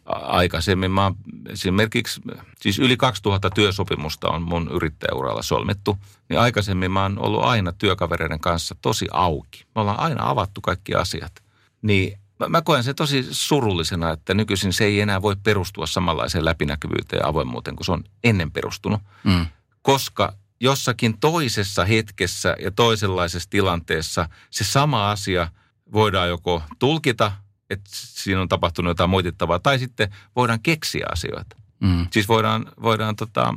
Aikaisemmin 0.06 0.92
mä 0.92 1.12
esimerkiksi, 1.50 2.22
siis 2.62 2.80
yli 2.80 2.98
2000 2.98 3.50
työsopimusta 3.50 4.30
on 4.30 4.42
mun 4.42 4.70
yrittäjäuralla 4.72 5.42
solmittu, 5.42 5.98
niin 6.30 6.40
aikaisemmin 6.40 6.92
mä 6.92 7.04
oon 7.04 7.20
ollut 7.20 7.44
aina 7.44 7.72
työkavereiden 7.72 8.40
kanssa 8.40 8.76
tosi 8.82 9.08
auki. 9.12 9.66
Me 9.76 9.82
ollaan 9.82 10.00
aina 10.00 10.30
avattu 10.30 10.62
kaikki 10.62 10.96
asiat. 10.96 11.44
Niin 11.82 12.20
mä, 12.40 12.50
mä 12.50 12.62
koen 12.62 12.84
se 12.84 12.94
tosi 12.94 13.28
surullisena, 13.32 14.12
että 14.12 14.34
nykyisin 14.34 14.74
se 14.74 14.86
ei 14.86 15.02
enää 15.02 15.22
voi 15.22 15.36
perustua 15.44 15.88
samanlaiseen 15.88 16.46
läpinäkyvyyteen 16.46 17.20
ja 17.20 17.28
avoimuuteen 17.28 17.76
kuin 17.76 17.86
se 17.86 17.92
on 17.92 18.04
ennen 18.24 18.52
perustunut. 18.52 19.02
Mm. 19.24 19.46
Koska 19.82 20.34
jossakin 20.60 21.20
toisessa 21.20 21.86
hetkessä 21.86 22.56
ja 22.60 22.72
toisenlaisessa 22.72 23.50
tilanteessa 23.50 24.30
se 24.50 24.64
sama 24.64 25.12
asia 25.12 25.48
voidaan 25.94 26.30
joko 26.30 26.64
tulkita– 26.80 27.32
että 27.70 27.90
siinä 27.92 28.42
on 28.42 28.50
tapahtunut 28.50 28.90
jotain 28.90 29.10
moitittavaa. 29.10 29.60
Tai 29.60 29.80
sitten 29.80 30.16
voidaan 30.36 30.60
keksiä 30.60 31.06
asioita. 31.12 31.56
Mm. 31.80 32.08
Siis 32.12 32.28
voidaan, 32.28 32.72
voidaan 32.82 33.16
tota, 33.16 33.54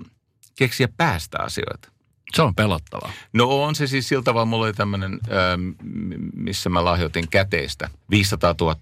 keksiä 0.58 0.88
päästä 0.96 1.38
asioita. 1.42 1.88
Se 2.34 2.42
on 2.42 2.54
pelottavaa. 2.54 3.12
No 3.32 3.62
on 3.62 3.74
se 3.74 3.86
siis 3.86 4.08
sillä 4.08 4.22
tavalla, 4.22 4.44
mulla 4.44 4.64
oli 4.64 4.72
tämmöinen, 4.72 5.20
missä 6.34 6.70
mä 6.70 6.84
lahjoitin 6.84 7.28
käteistä 7.28 7.90
500 8.10 8.54
000 8.60 8.76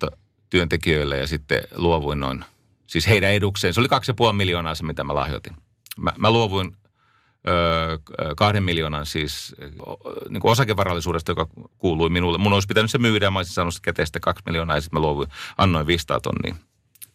työntekijöille 0.50 1.18
ja 1.18 1.26
sitten 1.26 1.62
luovuin 1.76 2.20
noin, 2.20 2.44
siis 2.86 3.06
heidän 3.06 3.32
edukseen. 3.32 3.74
Se 3.74 3.80
oli 3.80 3.88
2,5 4.28 4.32
miljoonaa 4.32 4.74
se, 4.74 4.84
mitä 4.84 5.04
mä 5.04 5.14
lahjoitin. 5.14 5.56
Mä, 5.96 6.12
mä 6.18 6.30
luovuin 6.30 6.76
kahden 8.36 8.62
miljoonan 8.62 9.06
siis 9.06 9.56
niin 10.28 10.40
kuin 10.40 10.52
osakevarallisuudesta, 10.52 11.32
joka 11.32 11.48
kuului 11.78 12.10
minulle. 12.10 12.38
Mun 12.38 12.52
olisi 12.52 12.68
pitänyt 12.68 12.90
se 12.90 12.98
myydä 12.98 13.26
ja 13.26 13.30
mä 13.30 13.38
olisin 13.38 13.54
saanut 13.54 13.80
käteistä 13.82 14.20
kaksi 14.20 14.42
miljoonaa 14.46 14.76
ja 14.76 14.80
sitten 14.80 15.00
mä 15.00 15.06
luovuin, 15.06 15.28
annoin 15.58 15.86
500 15.86 16.20
tonnia 16.20 16.54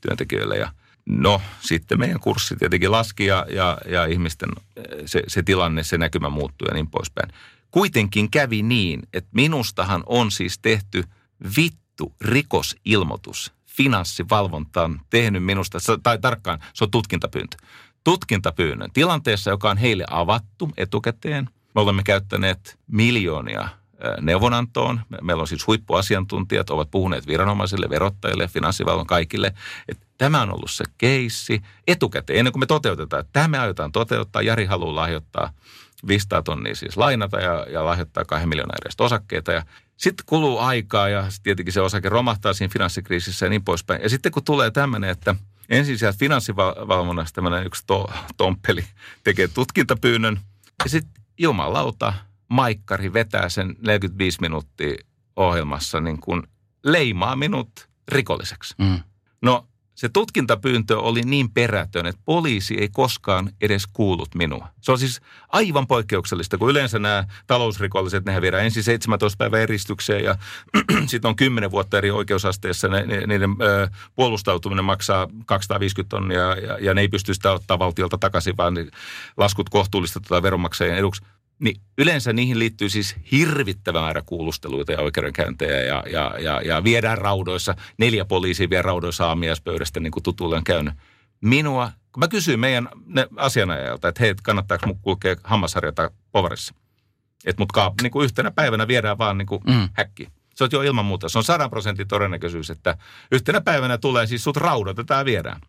työntekijöille 0.01 0.57
ja 0.57 0.71
No, 1.05 1.41
sitten 1.59 1.99
meidän 1.99 2.19
kurssi 2.19 2.55
tietenkin 2.55 2.91
laski 2.91 3.25
ja, 3.25 3.45
ja, 3.49 3.77
ja 3.85 4.05
ihmisten 4.05 4.49
se, 5.05 5.23
se 5.27 5.43
tilanne, 5.43 5.83
se 5.83 5.97
näkymä 5.97 6.29
muuttui 6.29 6.67
ja 6.67 6.73
niin 6.73 6.87
poispäin. 6.87 7.33
Kuitenkin 7.71 8.31
kävi 8.31 8.61
niin, 8.61 9.01
että 9.13 9.29
minustahan 9.33 10.03
on 10.05 10.31
siis 10.31 10.59
tehty 10.59 11.03
vittu 11.57 12.13
rikosilmoitus 12.21 13.53
finanssivalvontaan 13.65 15.01
tehnyt 15.09 15.43
minusta, 15.43 15.77
tai 16.03 16.17
tarkkaan, 16.19 16.59
se 16.73 16.83
on 16.83 16.91
tutkintapyyntö 16.91 17.57
tutkintapyynnön 18.03 18.91
tilanteessa, 18.93 19.49
joka 19.49 19.69
on 19.69 19.77
heille 19.77 20.05
avattu 20.09 20.69
etukäteen. 20.77 21.49
Me 21.75 21.81
olemme 21.81 22.03
käyttäneet 22.03 22.79
miljoonia 22.87 23.69
neuvonantoon. 24.21 25.01
Meillä 25.21 25.41
on 25.41 25.47
siis 25.47 25.67
huippuasiantuntijat, 25.67 26.69
ovat 26.69 26.91
puhuneet 26.91 27.27
viranomaisille, 27.27 27.89
verottajille, 27.89 28.47
finanssivalvon 28.47 29.07
kaikille. 29.07 29.53
Että 29.87 30.05
tämä 30.17 30.41
on 30.41 30.53
ollut 30.53 30.71
se 30.71 30.83
keissi 30.97 31.61
etukäteen, 31.87 32.39
ennen 32.39 32.51
kuin 32.51 32.59
me 32.59 32.65
toteutetaan. 32.65 33.25
Tämä 33.33 33.47
me 33.47 33.59
aiotaan 33.59 33.91
toteuttaa. 33.91 34.41
Jari 34.41 34.65
haluaa 34.65 34.95
lahjoittaa 34.95 35.51
500 36.07 36.41
tonnia 36.41 36.75
siis 36.75 36.97
lainata 36.97 37.39
ja, 37.39 37.65
ja 37.69 37.85
lahjoittaa 37.85 38.25
2 38.25 38.47
miljoonaa 38.47 38.77
edestä 38.81 39.03
osakkeita. 39.03 39.51
Ja 39.51 39.63
sitten 39.97 40.25
kuluu 40.25 40.59
aikaa 40.59 41.09
ja 41.09 41.25
tietenkin 41.43 41.73
se 41.73 41.81
osake 41.81 42.09
romahtaa 42.09 42.53
siinä 42.53 42.73
finanssikriisissä 42.73 43.45
ja 43.45 43.49
niin 43.49 43.63
poispäin. 43.63 44.01
Ja 44.01 44.09
sitten 44.09 44.31
kun 44.31 44.43
tulee 44.43 44.71
tämmöinen, 44.71 45.09
että– 45.09 45.35
ensin 45.69 45.97
sieltä 45.97 46.17
finanssivalvonnasta 46.19 47.35
tämmöinen 47.35 47.65
yksi 47.65 47.83
to, 47.87 48.11
tomppeli 48.37 48.85
tekee 49.23 49.47
tutkintapyynnön. 49.47 50.39
Ja 50.83 50.89
sitten 50.89 51.23
jumalauta, 51.37 52.13
Maikkari 52.47 53.13
vetää 53.13 53.49
sen 53.49 53.75
45 53.81 54.41
minuuttia 54.41 54.95
ohjelmassa 55.35 56.01
niin 56.01 56.19
kuin 56.19 56.43
leimaa 56.83 57.35
minut 57.35 57.89
rikolliseksi. 58.07 58.75
Mm. 58.77 58.99
No 59.41 59.67
se 59.95 60.09
tutkintapyyntö 60.09 60.99
oli 60.99 61.21
niin 61.21 61.49
perätön, 61.49 62.05
että 62.05 62.21
poliisi 62.25 62.77
ei 62.79 62.89
koskaan 62.89 63.49
edes 63.61 63.87
kuullut 63.93 64.35
minua. 64.35 64.67
Se 64.81 64.91
on 64.91 64.99
siis 64.99 65.21
aivan 65.49 65.87
poikkeuksellista, 65.87 66.57
kun 66.57 66.69
yleensä 66.69 66.99
nämä 66.99 67.23
talousrikolliset, 67.47 68.25
nehän 68.25 68.41
viedään 68.41 68.65
ensin 68.65 68.83
17 68.83 69.37
päivän 69.37 69.61
eristykseen 69.61 70.23
ja 70.23 70.35
sitten 71.07 71.29
on 71.29 71.35
10 71.35 71.71
vuotta 71.71 71.97
eri 71.97 72.11
oikeusasteessa. 72.11 72.87
Ne, 72.87 73.05
ne, 73.05 73.27
niiden 73.27 73.49
ö, 73.61 73.87
puolustautuminen 74.15 74.85
maksaa 74.85 75.27
250 75.45 76.15
tonnia 76.15 76.55
ja, 76.55 76.77
ja 76.81 76.93
ne 76.93 77.01
ei 77.01 77.07
pysty 77.07 77.33
sitä 77.33 77.51
ottaa 77.51 77.79
valtiolta 77.79 78.17
takaisin, 78.17 78.57
vaan 78.57 78.73
laskut 79.37 79.69
kohtuullistetaan 79.69 80.43
veronmaksajien 80.43 80.97
eduksi 80.97 81.21
niin 81.59 81.81
yleensä 81.97 82.33
niihin 82.33 82.59
liittyy 82.59 82.89
siis 82.89 83.15
hirvittävä 83.31 84.01
määrä 84.01 84.21
kuulusteluita 84.25 84.91
ja 84.91 85.01
oikeudenkäyntejä 85.01 85.81
ja, 85.81 86.03
ja, 86.11 86.35
ja, 86.39 86.61
ja 86.61 86.83
viedään 86.83 87.17
raudoissa, 87.17 87.75
neljä 87.97 88.25
poliisia 88.25 88.69
vie 88.69 88.81
raudoissa 88.81 89.27
aamiaispöydästä 89.27 89.99
niin 89.99 90.11
kuin 90.11 90.23
tutulle 90.23 90.55
on 90.55 90.63
käynyt. 90.63 90.93
Minua, 91.41 91.91
kun 92.11 92.19
mä 92.19 92.27
kysyin 92.27 92.59
meidän 92.59 92.89
asianajalta, 93.37 94.07
että 94.07 94.23
hei, 94.23 94.35
kannattaako 94.43 94.87
mun 94.87 94.99
kulkea 94.99 95.35
hammasharjata 95.43 96.11
povarissa. 96.31 96.75
Että 97.45 97.61
mut 97.61 97.71
kaap, 97.71 97.93
niin 98.01 98.11
kuin 98.11 98.25
yhtenä 98.25 98.51
päivänä 98.51 98.87
viedään 98.87 99.17
vaan 99.17 99.37
niin 99.37 99.45
kuin 99.45 99.61
mm. 99.67 99.89
häkki. 99.93 100.27
Se 100.55 100.63
on 100.63 100.69
jo 100.71 100.81
ilman 100.81 101.05
muuta. 101.05 101.29
Se 101.29 101.37
on 101.37 101.43
sadan 101.43 101.69
prosentin 101.69 102.07
todennäköisyys, 102.07 102.69
että 102.69 102.97
yhtenä 103.31 103.61
päivänä 103.61 103.97
tulee 103.97 104.27
siis 104.27 104.43
sut 104.43 104.57
raudoitetaan 104.57 105.19
ja 105.21 105.25
viedään. 105.25 105.61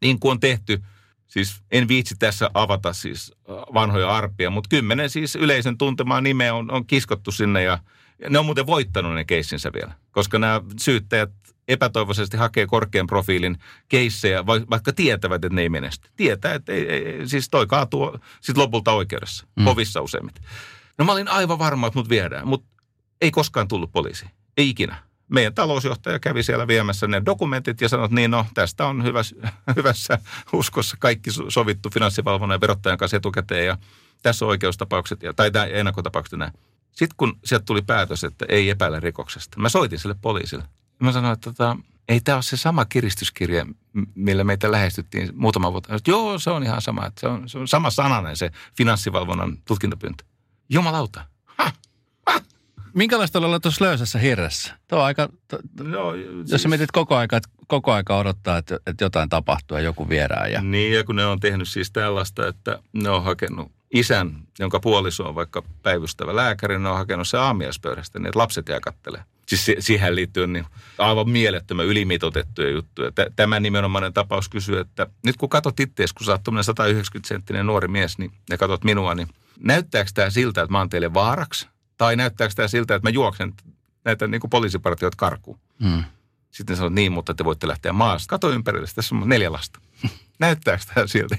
Niin 0.00 0.20
kuin 0.20 0.30
on 0.30 0.40
tehty– 0.40 0.82
Siis 1.34 1.62
en 1.70 1.88
viitsi 1.88 2.14
tässä 2.18 2.50
avata 2.54 2.92
siis 2.92 3.32
äh, 3.50 3.56
vanhoja 3.56 4.16
arpia, 4.16 4.50
mutta 4.50 4.68
kymmenen 4.68 5.10
siis 5.10 5.36
yleisen 5.36 5.78
tuntemaa 5.78 6.20
nimeä 6.20 6.54
on, 6.54 6.70
on 6.70 6.86
kiskottu 6.86 7.32
sinne 7.32 7.62
ja, 7.62 7.78
ja 8.18 8.30
ne 8.30 8.38
on 8.38 8.44
muuten 8.44 8.66
voittanut 8.66 9.14
ne 9.14 9.24
keissinsä 9.24 9.70
vielä. 9.72 9.92
Koska 10.10 10.38
nämä 10.38 10.60
syyttäjät 10.80 11.30
epätoivoisesti 11.68 12.36
hakee 12.36 12.66
korkean 12.66 13.06
profiilin 13.06 13.58
keissejä, 13.88 14.46
vaikka 14.46 14.92
tietävät, 14.92 15.44
että 15.44 15.54
ne 15.54 15.62
ei 15.62 15.68
menesty. 15.68 16.10
Tietää, 16.16 16.54
että 16.54 16.72
ei, 16.72 16.88
ei, 16.88 17.28
siis 17.28 17.48
toi 17.48 17.66
kaatuu 17.66 18.18
sit 18.40 18.56
lopulta 18.56 18.92
oikeudessa, 18.92 19.46
mm. 19.56 19.64
kovissa 19.64 20.00
useimmiten. 20.00 20.44
No 20.98 21.04
mä 21.04 21.12
olin 21.12 21.28
aivan 21.28 21.58
varma, 21.58 21.86
että 21.86 21.98
mut 21.98 22.08
viedään, 22.08 22.48
mutta 22.48 22.68
ei 23.20 23.30
koskaan 23.30 23.68
tullut 23.68 23.92
poliisi. 23.92 24.26
Ei 24.56 24.68
ikinä. 24.68 25.02
Meidän 25.34 25.54
talousjohtaja 25.54 26.18
kävi 26.18 26.42
siellä 26.42 26.66
viemässä 26.66 27.06
ne 27.06 27.22
dokumentit 27.26 27.80
ja 27.80 27.88
sanoi, 27.88 28.04
että 28.04 28.14
niin 28.14 28.30
no, 28.30 28.46
tästä 28.54 28.86
on 28.86 29.04
hyvä, 29.04 29.20
hyvässä 29.76 30.18
uskossa 30.52 30.96
kaikki 31.00 31.30
sovittu 31.48 31.90
finanssivalvonnan 31.90 32.56
ja 32.56 32.60
verottajan 32.60 32.98
kanssa 32.98 33.16
etukäteen 33.16 33.66
ja 33.66 33.78
tässä 34.22 34.44
on 34.44 34.48
oikeustapaukset 34.48 35.22
ja, 35.22 35.34
tai 35.34 35.50
tämä 35.50 35.64
ennakkotapaukset 35.64 36.38
näin. 36.38 36.52
Sitten 36.92 37.16
kun 37.16 37.38
sieltä 37.44 37.64
tuli 37.64 37.82
päätös, 37.82 38.24
että 38.24 38.46
ei 38.48 38.70
epäile 38.70 39.00
rikoksesta, 39.00 39.60
mä 39.60 39.68
soitin 39.68 39.98
sille 39.98 40.14
poliisille. 40.20 40.64
Mä 41.00 41.12
sanoin, 41.12 41.32
että 41.32 41.50
tota, 41.50 41.76
ei 42.08 42.20
tämä 42.20 42.36
ole 42.36 42.42
se 42.42 42.56
sama 42.56 42.84
kiristyskirja, 42.84 43.66
millä 44.14 44.44
meitä 44.44 44.72
lähestyttiin 44.72 45.30
muutama 45.34 45.72
vuotta. 45.72 45.98
Joo, 46.06 46.38
se 46.38 46.50
on 46.50 46.62
ihan 46.62 46.82
sama. 46.82 47.06
Että 47.06 47.20
se, 47.20 47.26
on, 47.26 47.48
se 47.48 47.58
on 47.58 47.68
sama 47.68 47.90
sananen 47.90 48.36
se 48.36 48.50
finanssivalvonnan 48.76 49.58
tutkintapyyntö. 49.64 50.24
Jumalauta. 50.68 51.24
Ha. 51.46 51.72
Minkälaista 52.94 53.38
olla 53.38 53.60
tuossa 53.60 53.84
löysässä 53.84 54.18
hirressä? 54.18 54.74
Tuo 54.88 54.98
on 54.98 55.04
aika, 55.04 55.28
to, 55.48 55.58
no, 55.82 56.12
siis... 56.12 56.52
jos 56.52 56.62
sä 56.62 56.68
mietit 56.68 56.92
koko 56.92 57.16
aika, 57.16 57.36
että 57.36 57.48
koko 57.66 57.92
aika 57.92 58.16
odottaa, 58.16 58.58
että, 58.58 58.78
että 58.86 59.04
jotain 59.04 59.28
tapahtuu 59.28 59.76
ja 59.76 59.82
joku 59.82 60.08
vierää. 60.08 60.46
Ja... 60.46 60.60
Niin, 60.60 60.92
ja 60.92 61.04
kun 61.04 61.16
ne 61.16 61.26
on 61.26 61.40
tehnyt 61.40 61.68
siis 61.68 61.90
tällaista, 61.90 62.48
että 62.48 62.78
ne 62.92 63.10
on 63.10 63.24
hakenut 63.24 63.72
isän, 63.94 64.36
jonka 64.58 64.80
puoliso 64.80 65.28
on 65.28 65.34
vaikka 65.34 65.62
päivystävä 65.82 66.36
lääkäri, 66.36 66.78
ne 66.78 66.88
on 66.88 66.96
hakenut 66.96 67.28
se 67.28 67.38
aamiaispöydästä, 67.38 68.18
niin 68.18 68.26
että 68.26 68.38
lapset 68.38 68.68
jää 68.68 68.80
kattelemaan. 68.80 69.28
Siis 69.46 69.70
siihen 69.78 70.14
liittyy 70.14 70.46
niin 70.46 70.66
aivan 70.98 71.30
mielettömän 71.30 71.86
ylimitotettuja 71.86 72.70
juttuja. 72.70 73.10
Tämä 73.36 73.60
nimenomainen 73.60 74.12
tapaus 74.12 74.48
kysyy, 74.48 74.78
että 74.78 75.06
nyt 75.24 75.36
kun 75.36 75.48
katsot 75.48 75.80
itseäsi, 75.80 76.14
kun 76.14 76.26
sä 76.26 76.32
oot 76.32 76.48
190-senttinen 76.48 77.66
nuori 77.66 77.88
mies, 77.88 78.18
niin 78.18 78.32
ja 78.50 78.58
katsot 78.58 78.84
minua, 78.84 79.14
niin 79.14 79.28
näyttääkö 79.60 80.10
tämä 80.14 80.30
siltä, 80.30 80.62
että 80.62 80.72
mä 80.72 80.78
oon 80.78 80.90
teille 80.90 81.14
vaaraksi? 81.14 81.68
Tai 81.96 82.16
näyttääkö 82.16 82.54
tämä 82.54 82.68
siltä, 82.68 82.94
että 82.94 83.06
mä 83.06 83.10
juoksen 83.10 83.54
näitä 84.04 84.26
niin 84.26 84.40
poliisipartioita 84.50 85.16
karkuun? 85.16 85.58
Hmm. 85.82 86.04
Sitten 86.50 86.76
sanot 86.76 86.92
niin, 86.92 87.12
mutta 87.12 87.34
te 87.34 87.44
voitte 87.44 87.68
lähteä 87.68 87.92
maasta. 87.92 88.30
Kato 88.30 88.50
ympärille, 88.50 88.86
tässä 88.94 89.14
on 89.14 89.28
neljä 89.28 89.52
lasta. 89.52 89.80
Näyttääkö 90.38 90.84
tämä 90.94 91.06
siltä? 91.06 91.36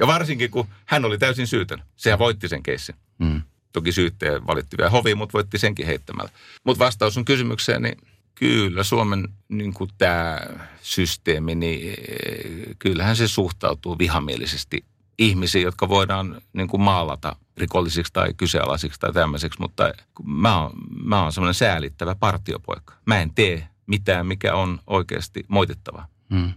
Ja 0.00 0.06
varsinkin, 0.06 0.50
kun 0.50 0.68
hän 0.84 1.04
oli 1.04 1.18
täysin 1.18 1.46
syytön. 1.46 1.82
Sehän 1.96 2.18
voitti 2.18 2.48
sen 2.48 2.62
keissin. 2.62 2.94
Hmm. 3.24 3.42
Toki 3.72 3.92
syyttäjä 3.92 4.46
valitti 4.46 4.76
vielä 4.78 4.90
hoviin, 4.90 5.18
mutta 5.18 5.32
voitti 5.32 5.58
senkin 5.58 5.86
heittämällä. 5.86 6.30
Mutta 6.64 6.84
vastaus 6.84 7.16
on 7.18 7.24
kysymykseen, 7.24 7.82
niin 7.82 7.98
kyllä 8.34 8.82
Suomen 8.82 9.28
niin 9.48 9.74
tämä 9.98 10.40
systeemi, 10.82 11.54
niin 11.54 11.90
eh, 11.90 12.76
kyllähän 12.78 13.16
se 13.16 13.28
suhtautuu 13.28 13.98
vihamielisesti 13.98 14.84
ihmisiin, 15.18 15.64
jotka 15.64 15.88
voidaan 15.88 16.42
niin 16.52 16.68
kuin 16.68 16.80
maalata 16.80 17.36
rikollisiksi 17.56 18.12
tai 18.12 18.34
kyseenalaisiksi 18.36 19.00
tai 19.00 19.12
tämmöiseksi, 19.12 19.60
mutta 19.60 19.92
mä 20.24 20.60
oon, 20.60 20.72
mä 21.04 21.22
oon 21.22 21.32
semmoinen 21.32 21.54
säälittävä 21.54 22.14
partiopoika. 22.14 22.94
Mä 23.06 23.20
en 23.20 23.34
tee 23.34 23.68
mitään, 23.86 24.26
mikä 24.26 24.54
on 24.54 24.78
oikeasti 24.86 25.44
moitittavaa. 25.48 26.06
Hmm. 26.30 26.52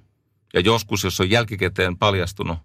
Ja 0.54 0.60
joskus, 0.60 1.04
jos 1.04 1.20
on 1.20 1.30
jälkikäteen 1.30 1.98
paljastunut, 1.98 2.58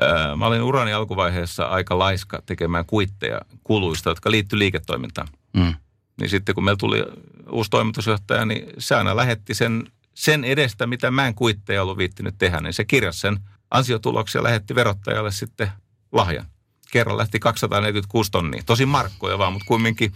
ää, 0.00 0.36
mä 0.36 0.46
olin 0.46 0.62
urani 0.62 0.92
alkuvaiheessa 0.92 1.64
aika 1.64 1.98
laiska 1.98 2.42
tekemään 2.46 2.86
kuitteja 2.86 3.40
kuluista, 3.64 4.10
jotka 4.10 4.30
liittyy 4.30 4.58
liiketoimintaan. 4.58 5.28
Hmm. 5.58 5.74
Niin 6.20 6.30
sitten 6.30 6.54
kun 6.54 6.64
meillä 6.64 6.78
tuli 6.78 7.04
uusi 7.50 7.70
toimitusjohtaja, 7.70 8.44
niin 8.44 8.66
se 8.78 8.94
aina 8.94 9.16
lähetti 9.16 9.54
sen, 9.54 9.84
sen 10.14 10.44
edestä, 10.44 10.86
mitä 10.86 11.10
mä 11.10 11.26
en 11.26 11.34
kuitteja 11.34 11.82
ollut 11.82 11.98
viittinyt 11.98 12.34
tehdä, 12.38 12.60
niin 12.60 12.72
se 12.72 12.84
kirjasi 12.84 13.20
sen 13.20 13.38
ansiotuloksia 13.72 14.42
lähetti 14.42 14.74
verottajalle 14.74 15.30
sitten 15.32 15.70
lahjan. 16.12 16.46
Kerran 16.90 17.18
lähti 17.18 17.40
246 17.40 18.30
tonnia. 18.30 18.62
Tosi 18.66 18.86
markkoja 18.86 19.38
vaan, 19.38 19.52
mutta 19.52 19.66
kumminkin. 19.66 20.12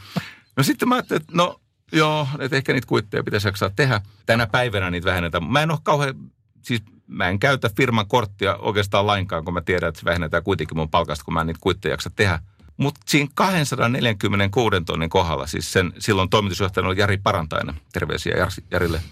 No 0.56 0.62
sitten 0.62 0.88
mä 0.88 0.94
ajattelin, 0.94 1.20
että 1.20 1.36
no 1.36 1.60
joo, 1.92 2.28
että 2.38 2.56
ehkä 2.56 2.72
niitä 2.72 2.86
kuitteja 2.86 3.24
pitäisi 3.24 3.48
jaksaa 3.48 3.70
tehdä. 3.76 4.00
Tänä 4.26 4.46
päivänä 4.46 4.90
niitä 4.90 5.08
vähennetään. 5.08 5.44
Mä 5.44 5.62
en 5.62 5.70
ole 5.70 5.78
kauhean, 5.82 6.14
siis 6.62 6.82
mä 7.06 7.28
en 7.28 7.38
käytä 7.38 7.70
firman 7.76 8.08
korttia 8.08 8.56
oikeastaan 8.56 9.06
lainkaan, 9.06 9.44
kun 9.44 9.54
mä 9.54 9.60
tiedän, 9.60 9.88
että 9.88 10.00
se 10.00 10.04
vähennetään 10.04 10.42
kuitenkin 10.42 10.76
mun 10.76 10.90
palkasta, 10.90 11.24
kun 11.24 11.34
mä 11.34 11.40
en 11.40 11.46
niitä 11.46 11.60
kuitteja 11.62 11.92
jaksa 11.92 12.10
tehdä. 12.10 12.38
Mutta 12.76 13.00
siinä 13.06 13.30
246 13.34 14.76
tonnin 14.86 15.10
kohdalla, 15.10 15.46
siis 15.46 15.72
sen 15.72 15.92
silloin 15.98 16.30
toimitusjohtajana 16.30 16.88
oli 16.88 16.98
Jari 16.98 17.16
Parantainen, 17.16 17.80
terveisiä 17.92 18.48
Jarille, 18.70 19.02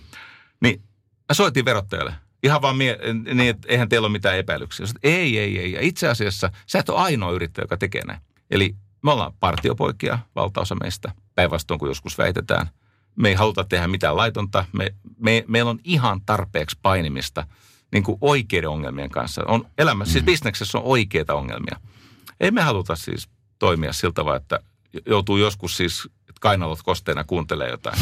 niin 0.61 0.83
mä 1.29 1.35
soitin 1.35 1.65
verottajalle. 1.65 2.15
Ihan 2.45 2.63
vaan 2.63 2.77
mie- 2.77 2.99
niin, 3.35 3.51
että 3.51 3.69
eihän 3.69 3.89
teillä 3.89 4.07
ole 4.07 4.13
mitään 4.13 4.39
epäilyksiä. 4.39 4.87
Sanoin, 4.87 5.01
ei, 5.03 5.39
ei, 5.39 5.59
ei. 5.59 5.73
Ja 5.73 5.79
itse 5.81 6.09
asiassa 6.09 6.51
sä 6.67 6.79
et 6.79 6.89
ole 6.89 7.01
ainoa 7.01 7.33
yrittäjä, 7.33 7.65
joka 7.65 7.77
tekee 7.77 8.03
näin. 8.07 8.21
Eli 8.51 8.75
me 9.03 9.13
ollaan 9.13 9.33
partiopoikia, 9.41 10.19
valtaosa 10.35 10.75
meistä, 10.75 11.13
päinvastoin 11.35 11.81
kuin 11.81 11.91
joskus 11.91 12.19
väitetään. 12.19 12.67
Me 13.17 13.29
ei 13.29 13.35
haluta 13.35 13.65
tehdä 13.65 13.89
mitään 13.89 14.17
laitonta. 14.17 14.65
Me, 14.73 14.95
me, 15.19 15.45
meillä 15.49 15.71
on 15.71 15.79
ihan 15.85 16.21
tarpeeksi 16.27 16.79
painimista 16.83 17.47
niin 17.93 18.05
kuin 18.05 18.19
oikeiden 18.21 18.71
ongelmien 18.71 19.11
kanssa. 19.11 19.43
On 19.47 19.67
elämässä, 19.79 20.13
siis 20.13 20.23
mm. 20.23 20.27
siis 20.27 20.39
bisneksessä 20.39 20.79
on 20.79 20.85
oikeita 20.85 21.35
ongelmia. 21.35 21.81
Ei 22.41 22.51
me 22.51 22.63
haluta 22.63 22.97
siis 22.97 23.29
toimia 23.59 23.93
siltä 23.93 24.15
tavalla, 24.15 24.37
että 24.37 24.61
joutuu 25.07 25.37
joskus 25.37 25.77
siis, 25.77 26.09
että 26.21 26.41
kainalot 26.41 26.83
kosteena 26.83 27.25
kuuntelee 27.25 27.71
jotain. 27.71 27.99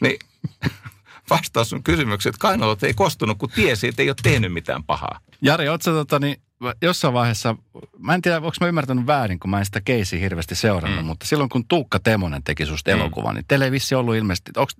Niin 0.00 0.18
vastaus 1.30 1.70
sun 1.70 1.82
kysymykseen, 1.82 2.30
että 2.30 2.40
kainalot 2.40 2.82
ei 2.82 2.94
kostunut, 2.94 3.38
kun 3.38 3.50
tiesi, 3.50 3.88
että 3.88 4.02
ei 4.02 4.08
ole 4.08 4.16
tehnyt 4.22 4.52
mitään 4.52 4.84
pahaa. 4.84 5.20
Jari, 5.42 5.68
ootko 5.68 5.90
tota, 5.90 6.18
niin, 6.18 6.36
jossain 6.82 7.14
vaiheessa, 7.14 7.56
mä 7.98 8.14
en 8.14 8.22
tiedä, 8.22 8.36
onko 8.36 8.52
mä 8.60 8.66
ymmärtänyt 8.66 9.06
väärin, 9.06 9.40
kun 9.40 9.50
mä 9.50 9.58
en 9.58 9.64
sitä 9.64 9.80
keisiä 9.80 10.20
hirveästi 10.20 10.54
seurannut, 10.54 11.00
mm. 11.00 11.06
mutta 11.06 11.26
silloin 11.26 11.48
kun 11.50 11.64
Tuukka 11.68 11.98
Temonen 11.98 12.42
teki 12.42 12.66
susta 12.66 12.90
mm. 12.90 13.00
elokuvan, 13.00 13.34
niin 13.34 13.62
ei 13.62 13.70
vissi 13.70 13.94
ollut 13.94 14.14
ilmeisesti, 14.14 14.50
onko, 14.56 14.72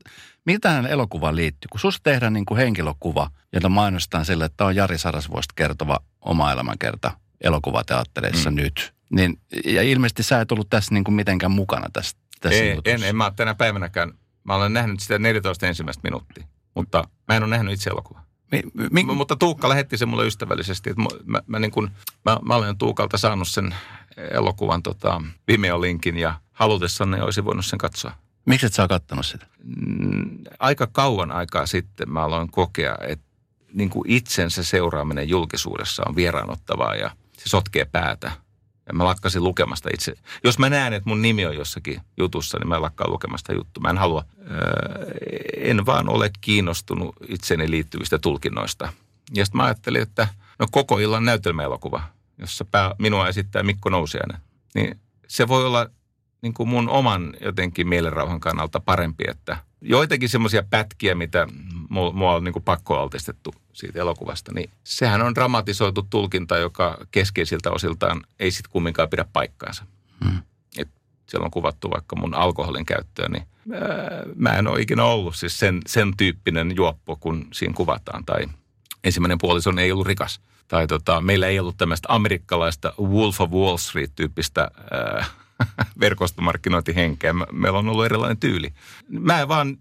mitä 0.46 0.68
tähän 0.68 0.86
elokuvaan 0.86 1.36
liittyy? 1.36 1.68
Kun 1.70 1.80
susta 1.80 2.00
tehdään 2.02 2.32
niin 2.32 2.46
kuin 2.46 2.58
henkilökuva, 2.58 3.30
jota 3.52 3.68
mainostaan 3.68 4.24
sille, 4.24 4.44
että 4.44 4.64
on 4.64 4.76
Jari 4.76 4.98
Sarasvuosta 4.98 5.52
kertova 5.56 6.00
oma 6.20 6.52
elämänkerta 6.52 7.10
elokuvateattereissa 7.40 8.50
mm. 8.50 8.56
nyt. 8.56 8.94
Niin, 9.10 9.40
ja 9.64 9.82
ilmeisesti 9.82 10.22
sä 10.22 10.40
et 10.40 10.52
ollut 10.52 10.70
tässä 10.70 10.94
niin 10.94 11.04
kuin 11.04 11.14
mitenkään 11.14 11.52
mukana 11.52 11.86
tässä, 11.92 12.16
tässä 12.40 12.62
ei, 12.62 12.78
en, 12.84 13.02
en 13.02 13.16
mä 13.16 13.32
tänä 13.36 13.54
päivänäkään. 13.54 14.12
Mä 14.44 14.55
olen 14.55 14.72
nähnyt 14.72 15.00
sitä 15.00 15.18
14 15.18 15.66
ensimmäistä 15.66 16.00
minuuttia, 16.05 16.44
mutta 16.74 17.09
mä 17.29 17.37
en 17.37 17.42
ole 17.42 17.50
nähnyt 17.50 17.74
itse 17.74 17.90
elokuvaa. 17.90 18.24
Mi, 18.53 18.62
mi, 18.90 19.05
M- 19.05 19.16
mutta 19.16 19.37
Tuukka 19.37 19.68
lähetti 19.68 19.98
sen 19.98 20.09
mulle 20.09 20.26
ystävällisesti. 20.26 20.90
Että 20.90 21.03
mä, 21.03 21.09
mä, 21.24 21.40
mä, 21.46 21.59
niin 21.59 21.70
kun, 21.70 21.90
mä, 22.24 22.38
mä 22.44 22.55
olen 22.55 22.79
Tuukalta 22.79 23.18
saanut 23.18 23.48
sen 23.48 23.74
elokuvan 24.31 24.83
tota, 24.83 25.22
Vimeo-linkin 25.48 26.16
ja 26.16 26.35
halutessani 26.53 27.20
olisi 27.20 27.44
voinut 27.44 27.66
sen 27.66 27.79
katsoa. 27.79 28.12
Miksi 28.46 28.66
et 28.66 28.72
sä 28.72 28.88
kattonut 28.88 29.26
sitä? 29.26 29.46
Mm, 29.64 30.38
aika 30.59 30.87
kauan 30.87 31.33
aikaa 31.33 31.66
sitten 31.66 32.12
mä 32.12 32.22
aloin 32.22 32.50
kokea, 32.50 32.96
että 33.09 33.24
niin 33.72 33.90
kuin 33.90 34.11
itsensä 34.11 34.62
seuraaminen 34.62 35.29
julkisuudessa 35.29 36.03
on 36.09 36.16
vieraanottavaa 36.16 36.94
ja 36.94 37.11
se 37.38 37.48
sotkee 37.48 37.85
päätä. 37.85 38.33
Mä 38.92 39.05
lakkasin 39.05 39.44
lukemasta 39.44 39.88
itse. 39.94 40.14
Jos 40.44 40.59
mä 40.59 40.70
näen, 40.70 40.92
että 40.92 41.09
mun 41.09 41.22
nimi 41.22 41.46
on 41.46 41.55
jossakin 41.55 42.00
jutussa, 42.16 42.59
niin 42.59 42.68
mä 42.68 42.83
lakkaan 42.83 43.11
lukemasta 43.11 43.53
juttu. 43.53 43.81
Mä 43.81 43.90
en 43.90 43.98
halua, 43.98 44.24
öö, 44.50 45.07
en 45.57 45.87
vaan 45.87 46.09
ole 46.09 46.31
kiinnostunut 46.40 47.16
itseni 47.29 47.70
liittyvistä 47.70 48.18
tulkinnoista. 48.18 48.92
Ja 49.35 49.44
sitten 49.44 49.59
mä 49.59 49.64
ajattelin, 49.64 50.03
että 50.03 50.29
no 50.59 50.66
koko 50.70 50.98
illan 50.98 51.24
näytelmäelokuva, 51.24 52.03
jossa 52.38 52.64
pää, 52.64 52.94
minua 52.98 53.29
esittää 53.29 53.62
Mikko 53.62 53.88
Nousiainen, 53.90 54.38
niin 54.74 55.00
se 55.29 55.48
voi 55.48 55.66
olla 55.66 55.90
niin 56.42 56.55
kuin 56.55 56.68
mun 56.68 56.88
oman 56.88 57.35
jotenkin 57.40 57.88
mielenrauhan 57.88 58.40
kannalta 58.40 58.81
parempi, 58.81 59.24
että 59.29 59.57
joitakin 59.81 60.29
semmoisia 60.29 60.62
pätkiä, 60.70 61.14
mitä 61.14 61.46
mua 61.90 62.35
on 62.35 62.44
niin 62.44 62.53
kuin 62.53 62.62
pakkoaltistettu 62.62 63.55
siitä 63.72 63.98
elokuvasta, 63.98 64.53
niin 64.55 64.70
sehän 64.85 65.22
on 65.22 65.35
dramatisoitu 65.35 66.07
tulkinta, 66.11 66.59
joka 66.59 66.98
keskeisiltä 67.11 67.70
osiltaan 67.70 68.22
ei 68.40 68.50
sitten 68.50 68.72
kumminkaan 68.72 69.09
pidä 69.09 69.24
paikkaansa. 69.33 69.85
Hmm. 70.24 70.38
Et 70.79 70.88
siellä 71.26 71.44
on 71.44 71.50
kuvattu 71.50 71.90
vaikka 71.90 72.16
mun 72.16 72.35
alkoholin 72.35 72.87
käyttöä, 72.87 73.29
niin 73.29 73.42
ää, 73.72 74.22
mä 74.37 74.59
en 74.59 74.66
ole 74.66 74.81
ikinä 74.81 75.05
ollut 75.05 75.37
siis 75.37 75.59
sen, 75.59 75.81
sen 75.87 76.16
tyyppinen 76.16 76.76
juoppo, 76.76 77.16
kun 77.16 77.48
siinä 77.53 77.74
kuvataan. 77.74 78.24
Tai 78.24 78.46
ensimmäinen 79.05 79.38
puolison 79.38 79.79
ei 79.79 79.92
ollut 79.92 80.07
rikas. 80.07 80.40
Tai 80.68 80.87
tota, 80.87 81.20
meillä 81.20 81.46
ei 81.46 81.61
ollut 81.61 81.76
tämmöistä 81.76 82.09
amerikkalaista 82.12 82.92
Wolf 83.00 83.40
of 83.40 83.50
Wall 83.50 83.76
Street-tyyppistä 83.76 84.70
ää, 84.90 85.24
verkostomarkkinointihenkeä. 86.00 87.35
Meillä 87.53 87.79
on 87.79 87.88
ollut 87.88 88.05
erilainen 88.05 88.37
tyyli. 88.37 88.72
Mä 89.09 89.40
en 89.40 89.48
vaan 89.48 89.79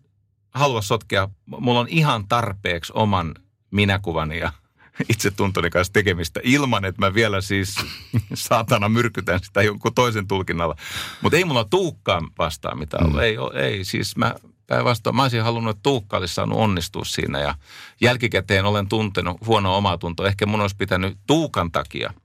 halua 0.53 0.81
sotkea. 0.81 1.29
Mulla 1.45 1.79
on 1.79 1.87
ihan 1.89 2.27
tarpeeksi 2.27 2.93
oman 2.95 3.35
minäkuvani 3.71 4.39
ja 4.39 4.51
itsetuntoni 5.13 5.69
kanssa 5.69 5.93
tekemistä 5.93 6.39
ilman, 6.43 6.85
että 6.85 7.01
mä 7.01 7.13
vielä 7.13 7.41
siis 7.41 7.75
saatana 8.33 8.89
myrkytän 8.89 9.39
sitä 9.43 9.61
jonkun 9.61 9.93
toisen 9.93 10.27
tulkinnalla. 10.27 10.75
Mutta 11.21 11.37
ei 11.37 11.45
mulla 11.45 11.65
Tuukkaan 11.69 12.27
vastaan 12.37 12.79
mitään 12.79 13.03
ollut. 13.03 13.17
Mm. 13.17 13.23
Ei, 13.23 13.37
ei, 13.53 13.83
siis 13.83 14.17
mä 14.17 14.35
päinvastoin 14.67 15.15
mä 15.15 15.21
olisin 15.21 15.43
halunnut, 15.43 15.77
että 15.77 15.83
Tuukka 15.83 16.17
olisi 16.17 16.33
saanut 16.33 16.57
onnistua 16.57 17.05
siinä 17.05 17.39
ja 17.39 17.55
jälkikäteen 18.01 18.65
olen 18.65 18.87
tuntenut 18.87 19.37
huonoa 19.45 19.77
omaa 19.77 19.97
tuntoa. 19.97 20.27
Ehkä 20.27 20.45
mun 20.45 20.61
olisi 20.61 20.75
pitänyt 20.75 21.17
Tuukan 21.27 21.71
takia– 21.71 22.13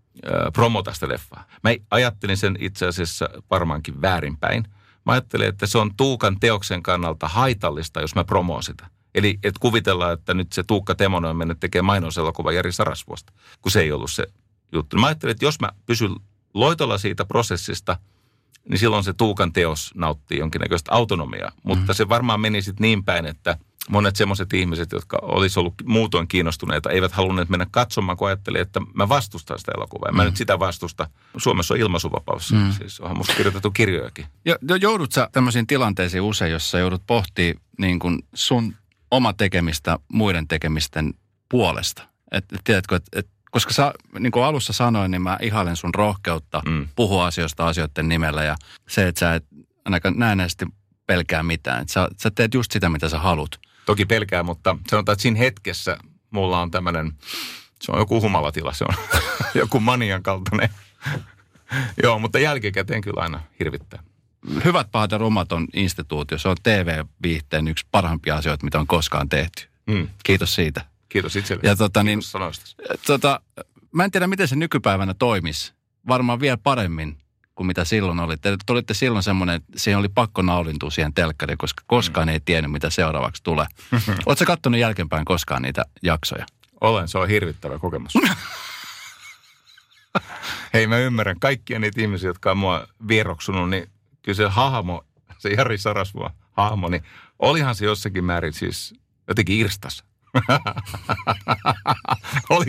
promota 0.52 0.94
sitä 0.94 1.08
leffaa. 1.08 1.44
Mä 1.62 1.70
ajattelin 1.90 2.36
sen 2.36 2.56
itse 2.60 2.86
asiassa 2.86 3.28
varmaankin 3.50 4.02
väärinpäin, 4.02 4.64
Mä 5.06 5.12
ajattelen, 5.12 5.48
että 5.48 5.66
se 5.66 5.78
on 5.78 5.96
Tuukan 5.96 6.40
teoksen 6.40 6.82
kannalta 6.82 7.28
haitallista, 7.28 8.00
jos 8.00 8.14
mä 8.14 8.24
promoon 8.24 8.62
sitä. 8.62 8.86
Eli 9.14 9.38
et 9.42 9.58
kuvitellaan, 9.58 10.12
että 10.12 10.34
nyt 10.34 10.52
se 10.52 10.62
Tuukka 10.62 10.94
Temonen 10.94 11.30
on 11.30 11.36
mennyt 11.36 11.60
tekemään 11.60 11.86
mainoselokuva 11.86 12.52
Jari 12.52 12.72
Sarasvuosta, 12.72 13.32
kun 13.62 13.72
se 13.72 13.80
ei 13.80 13.92
ollut 13.92 14.12
se 14.12 14.26
juttu. 14.72 14.96
Mä 14.96 15.06
ajattelen, 15.06 15.32
että 15.32 15.44
jos 15.44 15.60
mä 15.60 15.68
pysyn 15.86 16.16
loitolla 16.54 16.98
siitä 16.98 17.24
prosessista, 17.24 17.96
niin 18.68 18.78
silloin 18.78 19.04
se 19.04 19.12
Tuukan 19.12 19.52
teos 19.52 19.92
nauttii 19.94 20.38
jonkinnäköistä 20.38 20.92
autonomiaa. 20.92 21.52
Mutta 21.62 21.92
mm. 21.92 21.96
se 21.96 22.08
varmaan 22.08 22.40
meni 22.40 22.62
sitten 22.62 22.82
niin 22.82 23.04
päin, 23.04 23.26
että 23.26 23.58
monet 23.90 24.16
semmoiset 24.16 24.52
ihmiset, 24.52 24.92
jotka 24.92 25.18
olisi 25.22 25.60
ollut 25.60 25.74
muutoin 25.84 26.28
kiinnostuneita, 26.28 26.90
eivät 26.90 27.12
halunneet 27.12 27.48
mennä 27.48 27.66
katsomaan, 27.70 28.16
kun 28.16 28.28
ajattelin, 28.28 28.60
että 28.60 28.80
mä 28.94 29.08
vastustan 29.08 29.58
sitä 29.58 29.72
elokuvaa. 29.76 30.12
Mä 30.12 30.22
mm. 30.22 30.26
nyt 30.26 30.36
sitä 30.36 30.58
vastusta. 30.58 31.08
Suomessa 31.36 31.74
on 31.74 31.80
ilmaisuvapaus, 31.80 32.52
mm. 32.52 32.72
siis 32.72 33.00
onhan 33.00 33.16
musta 33.16 33.34
kirjoitettu 33.34 33.70
kirjojakin. 33.70 34.26
Jo, 34.44 34.56
joudut 34.80 35.12
sä 35.12 35.28
tämmöisiin 35.32 35.66
tilanteisiin 35.66 36.22
usein, 36.22 36.52
jossa 36.52 36.78
joudut 36.78 37.02
pohtimaan 37.06 37.64
niin 37.78 37.98
kuin 37.98 38.22
sun 38.34 38.74
oma 39.10 39.32
tekemistä 39.32 39.98
muiden 40.12 40.48
tekemisten 40.48 41.14
puolesta. 41.48 42.02
Et, 42.32 42.44
tiedätkö, 42.64 42.96
et, 42.96 43.04
et, 43.12 43.28
koska 43.50 43.72
sä, 43.72 43.92
niin 44.18 44.30
kuin 44.32 44.44
alussa 44.44 44.72
sanoin, 44.72 45.10
niin 45.10 45.22
mä 45.22 45.38
ihailen 45.42 45.76
sun 45.76 45.94
rohkeutta 45.94 46.62
mm. 46.66 46.88
puhua 46.96 47.26
asioista 47.26 47.66
asioiden 47.66 48.08
nimellä 48.08 48.44
ja 48.44 48.56
se, 48.88 49.08
että 49.08 49.18
sä 49.18 49.34
et 49.34 49.44
ainakaan 49.84 50.18
näennäisesti 50.18 50.66
pelkää 51.06 51.42
mitään. 51.42 51.82
Et 51.82 51.88
sä, 51.88 52.08
sä 52.22 52.30
teet 52.30 52.54
just 52.54 52.72
sitä, 52.72 52.88
mitä 52.88 53.08
sä 53.08 53.18
haluat. 53.18 53.50
Toki 53.86 54.06
pelkää, 54.06 54.42
mutta 54.42 54.76
sanotaan, 54.90 55.12
että 55.12 55.22
siinä 55.22 55.38
hetkessä 55.38 55.98
mulla 56.30 56.60
on 56.60 56.70
tämmöinen, 56.70 57.12
se 57.82 57.92
on 57.92 57.98
joku 57.98 58.20
humalatila, 58.20 58.72
se 58.72 58.84
on 58.84 58.94
joku 59.54 59.80
manian 59.80 60.22
kaltainen. 60.22 60.68
Joo, 62.02 62.18
mutta 62.18 62.38
jälkikäteen 62.38 63.00
kyllä 63.00 63.22
aina 63.22 63.40
hirvittää. 63.58 64.02
Hyvät 64.64 64.90
pahat 64.90 65.12
ja 65.12 65.18
rumat 65.18 65.52
on 65.52 65.66
instituutio. 65.72 66.38
Se 66.38 66.48
on 66.48 66.56
TV-viihteen 66.62 67.68
yksi 67.68 67.86
parhaimpia 67.90 68.36
asioita, 68.36 68.64
mitä 68.64 68.78
on 68.78 68.86
koskaan 68.86 69.28
tehty. 69.28 69.68
Mm. 69.86 70.08
Kiitos 70.24 70.54
siitä. 70.54 70.84
Kiitos 71.08 71.36
itsellesi. 71.36 71.66
Ja 71.66 71.76
tota, 71.76 72.02
niin, 72.02 72.20
tota, 73.06 73.40
mä 73.92 74.04
en 74.04 74.10
tiedä, 74.10 74.26
miten 74.26 74.48
se 74.48 74.56
nykypäivänä 74.56 75.14
toimisi. 75.14 75.72
Varmaan 76.08 76.40
vielä 76.40 76.56
paremmin 76.56 77.18
kuin 77.54 77.66
mitä 77.66 77.84
silloin 77.84 78.20
oli. 78.20 78.36
Te 78.36 78.56
olitte 78.68 78.94
silloin 78.94 79.22
semmoinen, 79.22 79.56
että 79.56 79.72
siihen 79.76 79.98
oli 79.98 80.08
pakko 80.08 80.42
naulintua 80.42 80.90
siihen 80.90 81.14
telkkariin, 81.14 81.58
koska 81.58 81.82
koskaan 81.86 82.28
mm. 82.28 82.32
ei 82.32 82.40
tiennyt, 82.40 82.72
mitä 82.72 82.90
seuraavaksi 82.90 83.42
tulee. 83.42 83.66
Oletko 84.26 84.44
katsonut 84.44 84.80
jälkeenpäin 84.80 85.24
koskaan 85.24 85.62
niitä 85.62 85.84
jaksoja? 86.02 86.46
Olen, 86.80 87.08
se 87.08 87.18
on 87.18 87.28
hirvittävä 87.28 87.78
kokemus. 87.78 88.12
Hei, 90.74 90.86
mä 90.86 90.98
ymmärrän 90.98 91.40
kaikkia 91.40 91.78
niitä 91.78 92.00
ihmisiä, 92.00 92.30
jotka 92.30 92.50
on 92.50 92.58
mua 92.58 92.86
vieroksunut, 93.08 93.70
niin 93.70 93.90
kyllä 94.22 94.36
se 94.36 94.48
hahmo, 94.48 95.04
se 95.38 95.48
Jari 95.48 95.78
Sarasvuo 95.78 96.30
hahmo, 96.52 96.88
niin 96.88 97.02
olihan 97.38 97.74
se 97.74 97.84
jossakin 97.84 98.24
määrin 98.24 98.52
siis 98.52 98.94
jotenkin 99.28 99.56
irstas. 99.56 100.04
Oli 102.50 102.66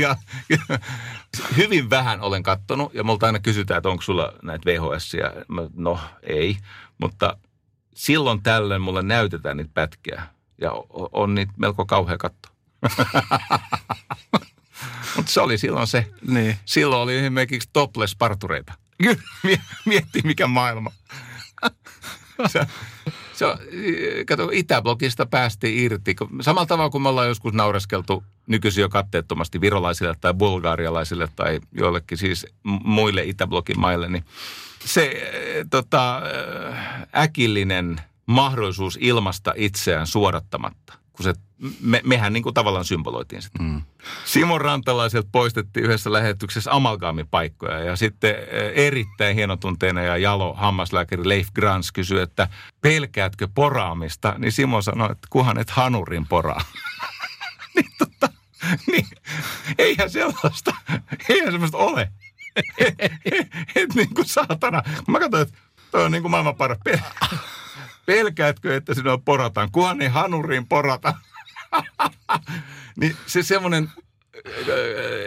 hyvin 1.57 1.89
vähän 1.89 2.21
olen 2.21 2.43
kattonut 2.43 2.93
ja 2.93 3.03
multa 3.03 3.25
aina 3.25 3.39
kysytään, 3.39 3.77
että 3.77 3.89
onko 3.89 4.01
sulla 4.01 4.33
näitä 4.43 4.65
vhs 4.65 5.11
No 5.75 5.99
ei, 6.23 6.57
mutta 6.97 7.37
silloin 7.95 8.43
tällöin 8.43 8.81
mulle 8.81 9.01
näytetään 9.01 9.57
niitä 9.57 9.71
pätkiä 9.73 10.23
ja 10.61 10.71
on 11.11 11.35
niitä 11.35 11.53
melko 11.57 11.85
kauhea 11.85 12.17
katto. 12.17 12.49
mutta 15.15 15.31
se 15.31 15.41
oli 15.41 15.57
silloin 15.57 15.87
se. 15.87 16.07
Niin. 16.27 16.57
Silloin 16.65 17.01
oli 17.01 17.17
esimerkiksi 17.17 17.69
topless-partureita. 17.73 18.73
Mietti 19.85 20.21
mikä 20.23 20.47
maailma. 20.47 20.91
Se, 23.35 23.45
se, 23.45 24.25
kato, 24.25 24.49
Itäblogista 24.53 25.25
päästiin 25.25 25.85
irti. 25.85 26.15
Samalla 26.41 26.65
tavalla 26.65 26.89
kuin 26.89 27.01
me 27.01 27.09
ollaan 27.09 27.27
joskus 27.27 27.53
naureskeltu 27.53 28.23
nykyisin 28.47 28.81
jo 28.81 28.89
katteettomasti 28.89 29.61
virolaisille 29.61 30.15
tai 30.21 30.33
bulgarialaisille 30.33 31.27
tai 31.35 31.59
joillekin 31.71 32.17
siis 32.17 32.47
muille 32.63 33.23
Itäblogin 33.23 33.79
maille, 33.79 34.09
niin 34.09 34.25
se 34.85 35.31
tota, 35.69 36.21
äkillinen 37.15 38.01
mahdollisuus 38.25 38.97
ilmasta 39.01 39.53
itseään 39.55 40.07
suodattamatta 40.07 40.93
kun 41.15 41.23
se, 41.23 41.33
me, 41.81 42.01
mehän 42.03 42.33
niin 42.33 42.43
kuin 42.43 42.53
tavallaan 42.53 42.85
symboloitiin 42.85 43.41
sitä. 43.41 43.63
Mm. 43.63 43.81
Simon 44.25 44.61
Rantalaiselta 44.61 45.29
poistettiin 45.31 45.85
yhdessä 45.85 46.11
lähetyksessä 46.11 46.71
amalgaamipaikkoja 46.73 47.79
ja 47.79 47.95
sitten 47.95 48.35
eh, 48.35 48.71
erittäin 48.75 49.35
hienotunteena 49.35 50.01
ja 50.01 50.17
jalo 50.17 50.53
hammaslääkäri 50.53 51.29
Leif 51.29 51.47
Grans 51.55 51.91
kysyi, 51.91 52.21
että 52.21 52.47
pelkäätkö 52.81 53.47
poraamista? 53.55 54.35
Niin 54.37 54.51
Simon 54.51 54.83
sanoi, 54.83 55.11
että 55.11 55.27
kuhan 55.29 55.57
et 55.57 55.69
hanurin 55.69 56.27
poraa. 56.27 56.61
niin, 57.75 57.91
tota, 57.97 58.29
niin, 58.87 59.07
eihän 59.77 60.09
sellaista, 60.09 60.75
eihän 61.29 61.51
sellaista 61.51 61.77
ole. 61.77 62.11
et, 62.77 62.95
et, 63.25 63.47
et, 63.75 63.95
niin 63.95 64.13
kuin 64.15 64.25
saatana. 64.25 64.83
Mä 65.07 65.19
katsoin, 65.19 65.43
että 65.43 65.57
toi 65.91 66.05
on 66.05 66.11
niin 66.11 66.21
kuin 66.21 66.31
maailman 66.31 66.55
paras 66.55 66.77
pelkäätkö, 68.05 68.75
että 68.75 68.93
sinua 68.93 69.17
porataan? 69.17 69.71
Kuhan 69.71 70.01
ei 70.01 70.07
hanuriin 70.07 70.67
porata. 70.67 71.13
niin 72.99 73.15
se 73.25 73.43
semmoinen, 73.43 73.91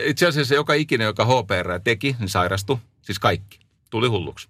itse 0.05 0.27
asiassa 0.27 0.55
joka 0.55 0.75
ikinen, 0.75 1.05
joka 1.05 1.25
HPR 1.25 1.81
teki, 1.85 2.17
niin 2.19 2.29
sairastui. 2.29 2.79
Siis 3.03 3.19
kaikki. 3.19 3.59
Tuli 3.91 4.09
hulluksi. 4.09 4.49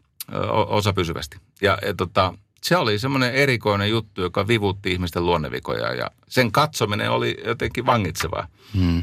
Osa 0.50 0.92
pysyvästi. 0.92 1.36
Ja, 1.62 1.78
ja 1.86 1.94
tota, 1.94 2.34
se 2.62 2.76
oli 2.76 2.98
semmoinen 2.98 3.34
erikoinen 3.34 3.90
juttu, 3.90 4.20
joka 4.20 4.48
vivutti 4.48 4.92
ihmisten 4.92 5.26
luonnevikoja 5.26 5.94
ja 5.94 6.10
sen 6.28 6.52
katsominen 6.52 7.10
oli 7.10 7.36
jotenkin 7.46 7.86
vangitsevaa. 7.86 8.48
Hmm. 8.74 9.02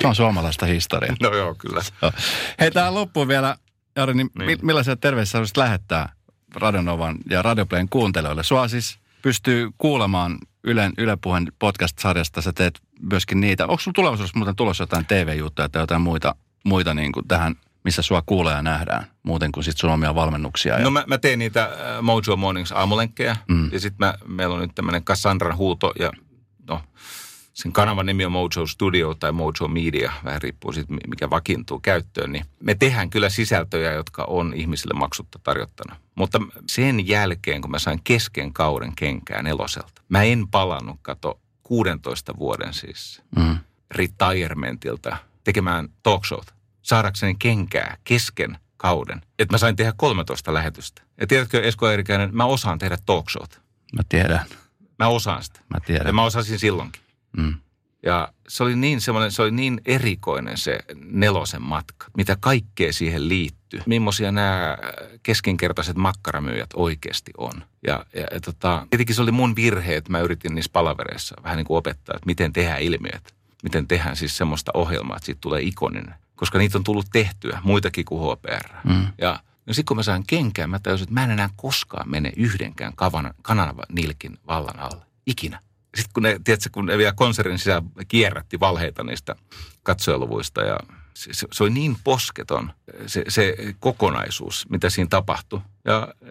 Se 0.00 0.06
on 0.06 0.14
suomalaista 0.14 0.66
historiaa. 0.66 1.16
No 1.20 1.34
joo, 1.34 1.54
kyllä. 1.54 1.82
Hei, 2.60 2.70
tähän 2.70 2.94
loppuun 2.94 3.28
vielä, 3.28 3.56
Jari, 3.96 4.14
niin, 4.14 4.30
niin. 4.38 4.58
millaisia 4.62 4.96
terveisiä 4.96 5.38
haluaisit 5.38 5.56
lähettää 5.56 6.12
Radionovan 6.54 7.18
ja 7.30 7.42
Radioplayn 7.42 7.88
kuuntelijoille. 7.88 8.42
Sua 8.42 8.68
siis 8.68 8.98
pystyy 9.22 9.70
kuulemaan 9.78 10.38
Ylen, 10.64 10.92
Yle 10.98 11.16
Puheen 11.16 11.52
podcast-sarjasta. 11.58 12.42
Sä 12.42 12.52
teet 12.52 12.80
myöskin 13.00 13.40
niitä. 13.40 13.64
Onko 13.66 13.80
sulla 13.80 13.94
tulevaisuudessa 13.94 14.38
muuten 14.38 14.56
tulossa 14.56 14.82
jotain 14.82 15.06
TV-juttuja 15.06 15.68
tai 15.68 15.82
jotain 15.82 16.02
muita, 16.02 16.34
muita 16.64 16.94
niin 16.94 17.12
kuin 17.12 17.28
tähän, 17.28 17.54
missä 17.84 18.02
sua 18.02 18.22
kuulee 18.26 18.54
ja 18.54 18.62
nähdään, 18.62 19.06
muuten 19.22 19.52
kuin 19.52 19.64
sitten 19.64 19.80
sun 19.80 19.90
omia 19.90 20.14
valmennuksia? 20.14 20.78
Ja... 20.78 20.84
No 20.84 20.90
mä, 20.90 21.04
mä 21.06 21.18
teen 21.18 21.38
niitä 21.38 21.62
äh, 21.62 22.02
Mojo 22.02 22.36
Mornings 22.36 22.72
aamulenkkejä. 22.72 23.36
Mm. 23.48 23.72
Ja 23.72 23.80
sitten 23.80 24.12
meillä 24.26 24.54
on 24.54 24.60
nyt 24.60 24.74
tämmöinen 24.74 25.04
Cassandran 25.04 25.56
huuto 25.56 25.92
ja 25.98 26.12
no, 26.68 26.82
sen 27.52 27.72
kanavan 27.72 28.06
nimi 28.06 28.24
on 28.24 28.32
Mojo 28.32 28.66
Studio 28.66 29.14
tai 29.14 29.32
Mojo 29.32 29.68
Media, 29.68 30.12
vähän 30.24 30.42
riippuu 30.42 30.72
siitä, 30.72 30.94
mikä 31.08 31.30
vakiintuu 31.30 31.80
käyttöön, 31.80 32.32
niin 32.32 32.44
me 32.60 32.74
tehdään 32.74 33.10
kyllä 33.10 33.28
sisältöjä, 33.28 33.92
jotka 33.92 34.24
on 34.24 34.52
ihmisille 34.56 34.94
maksutta 34.94 35.38
tarjottuna. 35.42 35.96
Mutta 36.14 36.40
sen 36.66 37.08
jälkeen, 37.08 37.62
kun 37.62 37.70
mä 37.70 37.78
sain 37.78 38.00
kesken 38.04 38.52
kauden 38.52 38.92
kenkään 38.96 39.46
eloselta, 39.46 40.02
mä 40.08 40.22
en 40.22 40.48
palannut, 40.48 40.96
kato, 41.02 41.40
16 41.62 42.38
vuoden 42.38 42.74
siis 42.74 43.22
mm. 43.36 43.58
retirementilta 43.90 45.16
tekemään 45.44 45.88
talkshowta, 46.02 46.52
saadakseni 46.82 47.34
kenkää 47.38 47.96
kesken 48.04 48.58
kauden. 48.76 49.22
Että 49.38 49.54
mä 49.54 49.58
sain 49.58 49.76
tehdä 49.76 49.92
13 49.96 50.54
lähetystä. 50.54 51.02
Ja 51.20 51.26
tiedätkö 51.26 51.62
Esko 51.62 51.90
Eerikäinen, 51.90 52.30
mä 52.32 52.44
osaan 52.44 52.78
tehdä 52.78 52.98
talkshowta. 53.06 53.58
Mä 53.96 54.02
tiedän. 54.08 54.46
Mä 54.98 55.08
osaan 55.08 55.42
sitä. 55.42 55.60
Mä 55.68 55.80
tiedän. 55.86 56.06
Ja 56.06 56.12
mä 56.12 56.24
osasin 56.24 56.58
silloinkin. 56.58 57.01
Mm. 57.36 57.54
Ja 58.02 58.32
se 58.48 58.62
oli 58.62 58.76
niin 58.76 59.00
semmoinen, 59.00 59.32
se 59.32 59.42
oli 59.42 59.50
niin 59.50 59.80
erikoinen 59.84 60.58
se 60.58 60.78
nelosen 61.04 61.62
matka, 61.62 62.06
mitä 62.16 62.36
kaikkea 62.40 62.92
siihen 62.92 63.28
liittyy. 63.28 63.80
Millaisia 63.86 64.32
nämä 64.32 64.78
keskinkertaiset 65.22 65.96
makkaramyyjät 65.96 66.70
oikeasti 66.74 67.32
on. 67.38 67.52
Ja, 67.86 68.06
ja, 68.14 68.26
ja 68.32 68.40
tota, 68.40 68.86
tietenkin 68.90 69.14
se 69.14 69.22
oli 69.22 69.32
mun 69.32 69.56
virhe, 69.56 69.96
että 69.96 70.10
mä 70.10 70.20
yritin 70.20 70.54
niissä 70.54 70.70
palavereissa 70.72 71.36
vähän 71.42 71.56
niin 71.56 71.66
kuin 71.66 71.78
opettaa, 71.78 72.16
että 72.16 72.26
miten 72.26 72.52
tehdään 72.52 72.82
ilmiöt. 72.82 73.34
Miten 73.62 73.88
tehdään 73.88 74.16
siis 74.16 74.36
semmoista 74.36 74.72
ohjelmaa, 74.74 75.16
että 75.16 75.26
siitä 75.26 75.40
tulee 75.40 75.62
ikoninen. 75.62 76.14
Koska 76.36 76.58
niitä 76.58 76.78
on 76.78 76.84
tullut 76.84 77.06
tehtyä, 77.12 77.60
muitakin 77.64 78.04
kuin 78.04 78.36
HPR. 78.36 78.68
Mm. 78.84 79.06
Ja 79.18 79.40
No 79.66 79.74
sitten 79.74 79.88
kun 79.88 79.96
mä 79.96 80.02
sain 80.02 80.24
kenkään, 80.26 80.70
mä 80.70 80.78
tajusin, 80.78 81.04
että 81.04 81.14
mä 81.14 81.24
en 81.24 81.30
enää 81.30 81.50
koskaan 81.56 82.10
mene 82.10 82.32
yhdenkään 82.36 82.92
kanavan 83.42 83.86
nilkin 83.92 84.38
vallan 84.46 84.80
alle. 84.80 85.06
Ikinä 85.26 85.60
sitten 85.96 86.12
kun 86.14 86.22
ne, 86.22 86.40
tiedätkö, 86.44 86.70
kun 86.72 86.86
ne 86.86 86.98
vielä 86.98 87.12
konsertin 87.12 87.58
sisään 87.58 87.82
kierrätti 88.08 88.60
valheita 88.60 89.04
niistä 89.04 89.36
katsojaluvuista 89.82 90.60
ja 90.60 90.78
se, 91.14 91.32
se, 91.32 91.46
se 91.52 91.62
oli 91.62 91.70
niin 91.70 91.96
posketon 92.04 92.72
se, 93.06 93.24
se 93.28 93.56
kokonaisuus, 93.80 94.66
mitä 94.70 94.90
siinä 94.90 95.08
tapahtui. 95.10 95.60
Ja 95.84 96.14
e, 96.22 96.28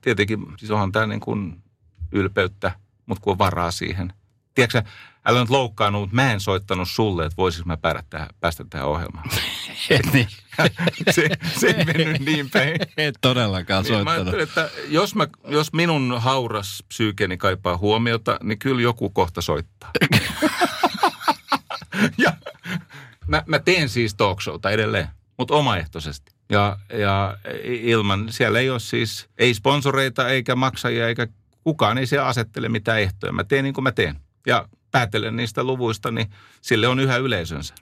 tietenkin, 0.00 0.46
siis 0.58 0.70
onhan 0.70 0.92
tämä 0.92 1.06
niin 1.06 1.20
kuin 1.20 1.62
ylpeyttä, 2.12 2.72
mutta 3.06 3.22
kun 3.22 3.32
on 3.32 3.38
varaa 3.38 3.70
siihen. 3.70 4.12
Tiedätkö, 4.56 4.82
älä 5.24 5.40
nyt 5.40 5.50
loukkaannut, 5.50 6.02
mutta 6.02 6.14
mä 6.16 6.32
en 6.32 6.40
soittanut 6.40 6.88
sulle, 6.90 7.24
että 7.26 7.36
voisinko 7.36 7.66
mä 7.66 7.76
päästä 7.76 8.02
tähän, 8.10 8.28
päästä 8.40 8.64
tähän 8.70 8.86
ohjelmaan. 8.86 9.30
Et, 9.90 10.12
niin. 10.12 10.28
se, 11.10 11.28
se 11.58 11.66
ei 11.66 11.84
mennyt 11.84 12.20
niin 12.20 12.50
päin. 12.50 12.76
Et 12.96 13.14
todellakaan 13.20 13.84
Niin, 13.84 13.92
mä 13.92 13.96
soittanut. 13.98 14.34
ajattelin, 14.34 14.42
että 14.42 14.70
jos, 14.88 15.14
mä, 15.14 15.26
jos 15.48 15.72
minun 15.72 16.14
hauras 16.20 16.84
psyykeni 16.88 17.36
kaipaa 17.36 17.76
huomiota, 17.76 18.38
niin 18.42 18.58
kyllä 18.58 18.82
joku 18.82 19.10
kohta 19.10 19.40
soittaa. 19.40 19.90
ja 22.18 22.32
mä, 23.26 23.42
mä 23.46 23.58
teen 23.58 23.88
siis 23.88 24.14
talk 24.14 24.42
showta 24.42 24.70
edelleen, 24.70 25.08
mutta 25.38 25.54
omaehtoisesti. 25.54 26.32
Ja, 26.50 26.76
ja 26.92 27.38
ilman, 27.64 28.26
siellä 28.30 28.58
ei 28.58 28.70
ole 28.70 28.80
siis, 28.80 29.28
ei 29.38 29.54
sponsoreita 29.54 30.28
eikä 30.28 30.54
maksajia 30.56 31.08
eikä 31.08 31.26
kukaan 31.64 31.98
ei 31.98 32.06
siellä 32.06 32.26
asettele 32.26 32.68
mitään 32.68 33.00
ehtoja. 33.00 33.32
Mä 33.32 33.44
teen 33.44 33.64
niin 33.64 33.74
kuin 33.74 33.82
mä 33.82 33.92
teen. 33.92 34.20
Ja 34.46 34.68
päätellen 34.90 35.36
niistä 35.36 35.64
luvuista, 35.64 36.10
niin 36.10 36.30
sille 36.60 36.88
on 36.88 37.00
yhä 37.00 37.16
yleisönsä. 37.16 37.74